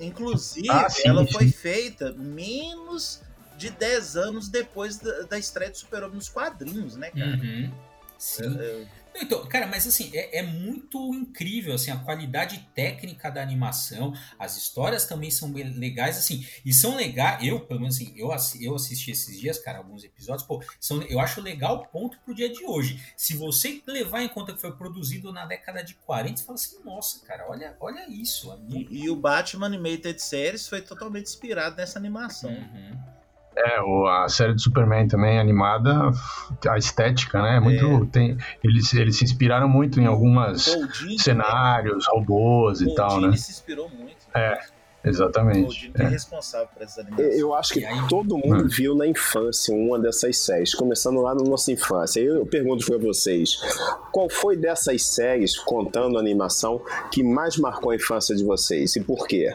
[0.00, 1.32] inclusive, ah, sim, ela sim.
[1.32, 3.22] foi feita menos
[3.60, 7.36] de 10 anos depois da, da estreia do Super-Homem nos quadrinhos, né, cara?
[7.36, 7.70] Uhum.
[8.16, 8.58] Sim.
[8.58, 13.42] É, é então, cara, mas assim, é, é, muito incrível, assim, a qualidade técnica da
[13.42, 18.30] animação, as histórias também são legais, assim, e são legais, eu, pelo menos assim, eu,
[18.60, 22.34] eu assisti esses dias, cara, alguns episódios, pô, são, eu acho legal o ponto pro
[22.34, 23.02] dia de hoje.
[23.16, 26.84] Se você levar em conta que foi produzido na década de 40, você fala assim,
[26.84, 28.56] nossa, cara, olha, olha isso.
[28.68, 32.50] E, e, o Batman Animated Series foi totalmente inspirado nessa animação.
[32.50, 33.19] Uhum.
[33.66, 36.10] É, a série do Superman também animada,
[36.68, 37.56] a estética, né?
[37.56, 38.06] É muito, é.
[38.06, 40.76] Tem, eles, eles se inspiraram muito em algumas
[41.18, 42.10] cenários, né?
[42.12, 43.36] robôs e tal, né?
[43.36, 44.16] se inspirou muito.
[44.34, 44.58] É.
[45.02, 45.90] Exatamente.
[45.96, 46.04] O é.
[46.04, 47.24] é responsável por essa animação.
[47.24, 48.68] Eu acho que aí, todo mundo hum.
[48.68, 52.20] viu na infância uma dessas séries, começando lá na nossa infância.
[52.20, 53.58] Eu pergunto para vocês,
[54.12, 59.26] qual foi dessas séries, contando animação, que mais marcou a infância de vocês e por
[59.26, 59.50] quê?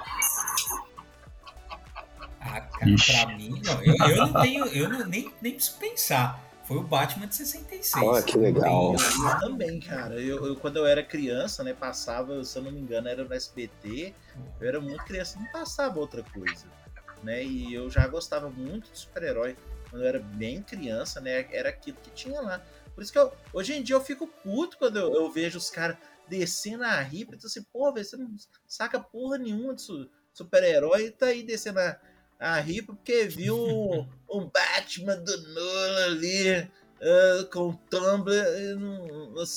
[2.55, 6.41] Ah, cara, pra mim, não, eu, eu não tenho, eu não, nem, nem preciso pensar.
[6.63, 8.03] Foi o Batman de 66.
[8.03, 8.95] Olha que legal.
[8.95, 10.15] Eu, eu também, cara.
[10.15, 13.33] Eu, eu, quando eu era criança, né, passava, se eu não me engano, era no
[13.33, 14.15] SBT.
[14.59, 16.65] Eu era muito criança, não passava outra coisa.
[17.21, 17.43] Né?
[17.43, 19.55] E eu já gostava muito de super-herói.
[19.89, 21.45] Quando eu era bem criança, né?
[21.51, 22.59] Era aquilo que tinha lá.
[22.95, 25.69] Por isso que eu, hoje em dia eu fico puto quando eu, eu vejo os
[25.69, 25.97] caras
[26.27, 27.35] descendo a ripa.
[27.35, 28.33] Então assim, pô, você não
[28.67, 29.83] saca porra nenhuma de
[30.33, 31.99] super-herói e tá aí descendo a
[32.39, 38.35] a ripa porque viu um, um Batman do Nolan ali uh, com Tumblr.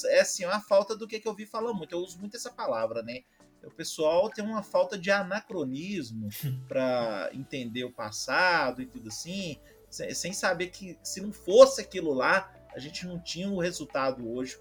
[0.07, 1.93] é assim, uma falta do que, que eu vi falando muito.
[1.95, 3.23] Eu uso muito essa palavra, né?
[3.65, 6.29] O pessoal tem uma falta de anacronismo
[6.69, 9.59] para entender o passado e tudo assim,
[9.91, 14.59] sem saber que se não fosse aquilo lá, a gente não tinha o resultado hoje,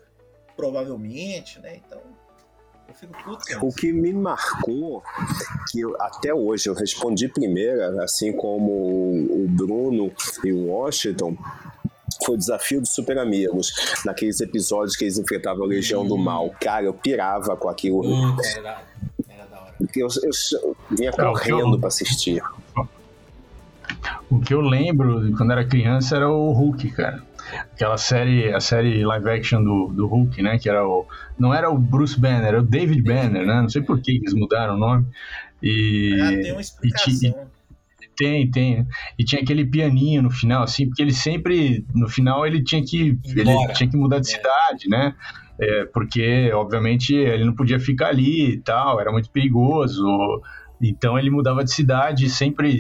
[0.56, 1.76] provavelmente, né?
[1.76, 2.02] Então.
[3.62, 5.04] O que me marcou,
[5.72, 10.12] que eu, até hoje eu respondi primeiro, assim como o Bruno
[10.44, 11.38] e o Washington,
[12.26, 13.72] foi o desafio dos super amigos,
[14.06, 16.08] naqueles episódios que eles enfrentavam a Legião hum.
[16.08, 16.50] do Mal.
[16.60, 18.02] Cara, eu pirava com aquilo.
[18.04, 18.84] Hum, era,
[19.30, 19.74] era da hora.
[19.78, 20.32] Porque eu, eu,
[20.64, 21.80] eu vinha correndo eu...
[21.80, 22.42] para assistir.
[24.30, 27.27] O que eu lembro quando era criança era o Hulk, cara
[27.74, 30.58] aquela série, a série live action do, do Hulk, né?
[30.58, 31.06] Que era o.
[31.38, 33.62] Não era o Bruce Banner, era o David Banner, né?
[33.62, 35.06] Não sei por que eles mudaram o nome.
[35.62, 37.48] E, ah, tem uma explicação.
[38.02, 38.88] E, tem, tem.
[39.18, 43.18] E tinha aquele pianinho no final, assim, porque ele sempre, no final, ele tinha que,
[43.26, 44.36] ele tinha que mudar de é.
[44.36, 45.16] cidade, né?
[45.60, 50.06] É, porque, obviamente, ele não podia ficar ali e tal, era muito perigoso.
[50.82, 52.80] Então ele mudava de cidade sempre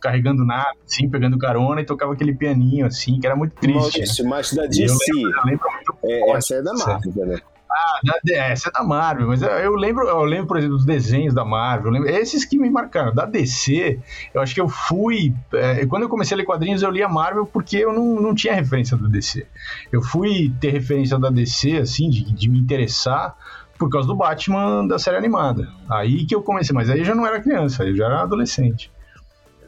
[0.00, 3.78] carregando nada, assim, pegando carona e tocava aquele pianinho, assim, que era muito triste.
[3.78, 4.30] Maurício, né?
[4.30, 4.84] mas da DC.
[4.84, 5.66] Eu lembro, eu lembro
[6.04, 7.38] é, essa é da Marvel, né?
[7.76, 11.44] Ah, essa é da Marvel, mas eu lembro, eu lembro, por exemplo, dos desenhos da
[11.44, 13.12] Marvel, lembro, esses que me marcaram.
[13.12, 13.98] Da DC,
[14.32, 15.34] eu acho que eu fui.
[15.52, 18.34] É, quando eu comecei a ler quadrinhos, eu li a Marvel porque eu não, não
[18.34, 19.44] tinha referência da DC.
[19.90, 23.36] Eu fui ter referência da DC, assim, de, de me interessar
[23.76, 25.68] por causa do Batman da série animada.
[25.90, 28.90] Aí que eu comecei, mas aí eu já não era criança, eu já era adolescente.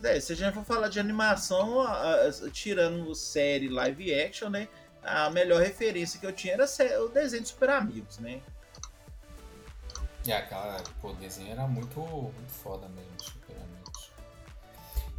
[0.02, 4.68] É, se a gente for falar de animação, a, a, tirando série live action, né?
[5.02, 6.66] A melhor referência que eu tinha era
[7.02, 8.40] o desenho de Super Amigos, né?
[10.26, 14.10] É, aquela, pô, o desenho era muito, muito foda mesmo, Super Amigos.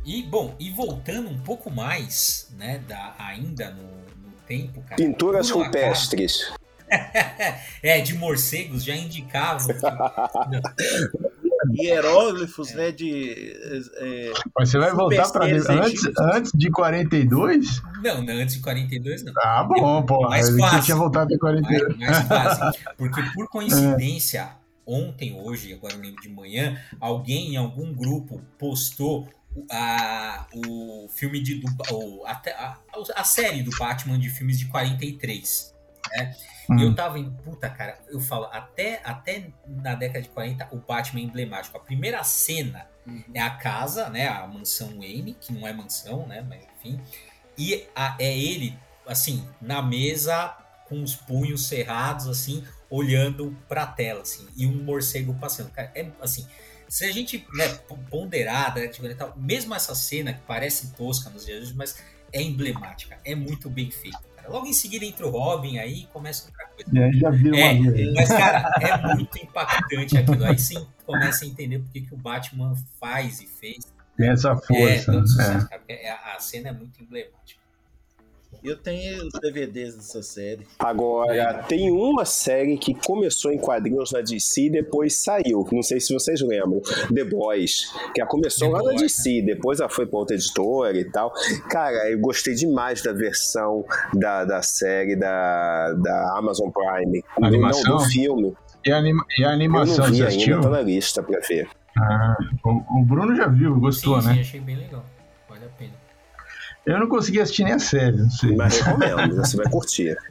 [0.04, 4.96] E, bom, e voltando um pouco mais, né, da, ainda no, no tempo, cara.
[4.96, 6.52] Pinturas rupestres.
[7.82, 9.68] é, de morcegos já indicavam.
[11.74, 12.92] hieróglifos, né?
[12.92, 13.56] De.
[13.98, 17.82] É, Mas você vai voltar para antes, antes de 42?
[18.04, 19.34] Não, não, antes de 42 não.
[19.44, 20.22] Ah, bom, pô.
[20.30, 20.80] Mais fácil.
[20.80, 21.98] Você tinha voltado até 42.
[21.98, 22.82] Mais, mais fácil.
[22.98, 24.50] Porque por coincidência,
[24.86, 29.28] ontem, hoje, agora eu lembro de manhã, alguém em algum grupo postou
[29.72, 31.56] a, o filme de.
[31.56, 32.78] Do, o, a, a,
[33.16, 35.74] a série do Batman de filmes de 43.
[36.16, 36.36] Né?
[36.70, 36.80] Hum.
[36.80, 37.30] Eu tava em.
[37.30, 41.78] Puta, cara, eu falo, até, até na década de 40, o Batman é emblemático.
[41.78, 43.24] A primeira cena uhum.
[43.34, 44.28] é a casa, né?
[44.28, 46.46] A mansão Wayne, que não é mansão, né?
[46.48, 47.00] Mas enfim.
[47.58, 50.56] E a, é ele, assim, na mesa,
[50.88, 55.72] com os punhos cerrados, assim, olhando pra tela, assim, e um morcego passando.
[55.72, 56.46] Cara, é assim.
[56.90, 57.68] Se a gente né,
[58.10, 59.06] ponderar, né, tipo,
[59.36, 62.02] mesmo essa cena que parece tosca nos dias de hoje, mas
[62.34, 64.20] é emblemática, é muito bem feita.
[64.48, 67.06] Logo em seguida entra o Robin, aí começa outra coisa.
[67.06, 70.46] Aí já viu é, uma Mas, cara, é muito impactante aquilo.
[70.46, 73.94] Aí sim começa a entender por que, o Batman faz e fez.
[74.16, 75.70] Tem essa força.
[75.88, 76.12] É, é.
[76.12, 77.62] A cena é muito emblemática.
[78.64, 80.66] Eu tenho os DVDs dessa série.
[80.80, 85.68] Agora, tem uma série que começou em quadrinhos na DC e depois saiu.
[85.72, 86.82] Não sei se vocês lembram.
[87.14, 87.92] The Boys.
[88.14, 88.96] Que ela começou The lá Boys.
[88.96, 91.32] na DC, depois ela foi pra outra editora e tal.
[91.70, 97.24] Cara, eu gostei demais da versão da, da série da, da Amazon Prime.
[97.42, 97.84] Animação?
[97.84, 98.54] Não, do filme.
[98.86, 100.62] E a, anima e a animação, eu não vi ainda, assistiu?
[100.62, 101.70] tá na lista pra ver.
[101.98, 104.34] Ah, o, o Bruno já viu, gostou, sim, né?
[104.36, 105.04] Sim, achei bem legal.
[106.88, 108.56] Eu não consegui assistir nem a série, não sei.
[108.56, 110.18] Mas recomendo, você vai curtir.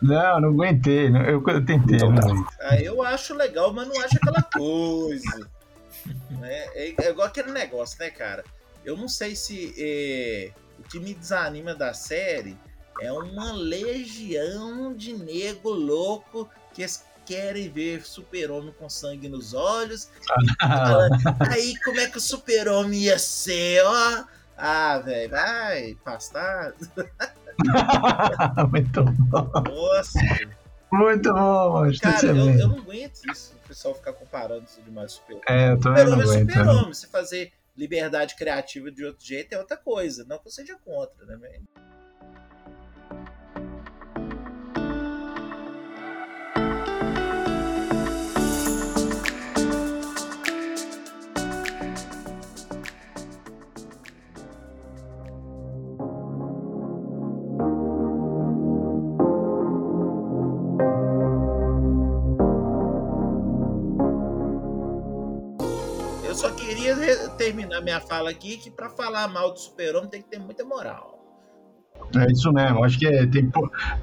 [0.00, 1.10] Não, não aguentei.
[1.10, 1.96] Não, eu, eu tentei.
[1.96, 2.28] Então, tá.
[2.60, 5.50] ah, eu acho legal, mas não acho aquela coisa.
[6.44, 8.44] é, é, é, igual aquele negócio, né, cara?
[8.84, 12.56] Eu não sei se é, o que me desanima da série
[13.00, 16.84] é uma legião de nego louco que
[17.26, 20.08] querem ver super-homem com sangue nos olhos.
[20.60, 21.08] Ah.
[21.50, 24.24] Aí como é que o super-homem ia ser, ó?
[24.56, 26.74] Ah, velho, vai, pastar.
[28.70, 29.50] Muito bom.
[29.68, 30.18] Nossa.
[30.92, 35.12] Muito bom, mas Cara, eu, eu, não aguento isso, o pessoal ficar comparando isso demais
[35.12, 36.50] super É, eu também não aguento.
[36.50, 40.52] É super-homem, se fazer liberdade criativa de outro jeito é outra coisa, não que eu
[40.52, 41.66] seja contra, né, velho?
[67.84, 71.14] Minha fala aqui que para falar mal do super-homem tem que ter muita moral.
[72.16, 73.50] É isso mesmo, acho que é, tem,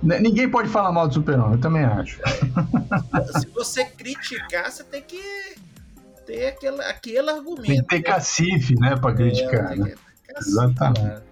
[0.02, 2.20] né, ninguém pode falar mal do super-homem, eu também acho.
[3.40, 5.22] Se você criticar, você tem que
[6.26, 7.68] ter aquele, aquele argumento.
[7.68, 9.74] Tem que ter cacife, né, para criticar.
[9.74, 9.96] É, né?
[10.38, 11.24] Exatamente.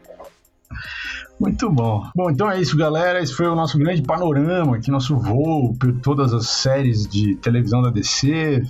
[1.40, 2.06] Muito bom.
[2.14, 3.22] Bom, então é isso, galera.
[3.22, 7.82] Esse foi o nosso grande panorama aqui, nosso voo por todas as séries de televisão
[7.82, 8.62] da DC.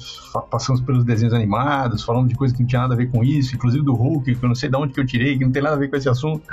[0.51, 3.55] Passamos pelos desenhos animados, falamos de coisas que não tinha nada a ver com isso,
[3.55, 5.63] inclusive do Hulk, que eu não sei de onde que eu tirei, que não tem
[5.63, 6.43] nada a ver com esse assunto.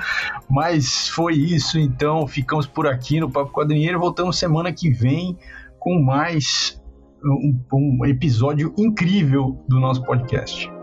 [0.48, 4.00] Mas foi isso, então ficamos por aqui no Papo Quadrinheiro.
[4.00, 5.36] Voltamos semana que vem
[5.78, 6.80] com mais
[7.22, 10.75] um, um episódio incrível do nosso podcast.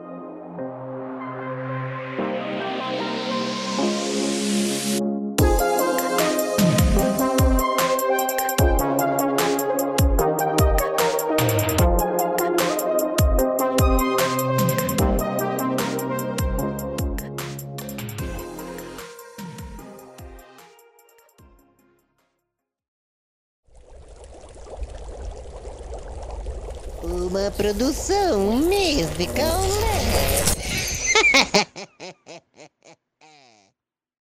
[27.57, 30.42] Produção musical.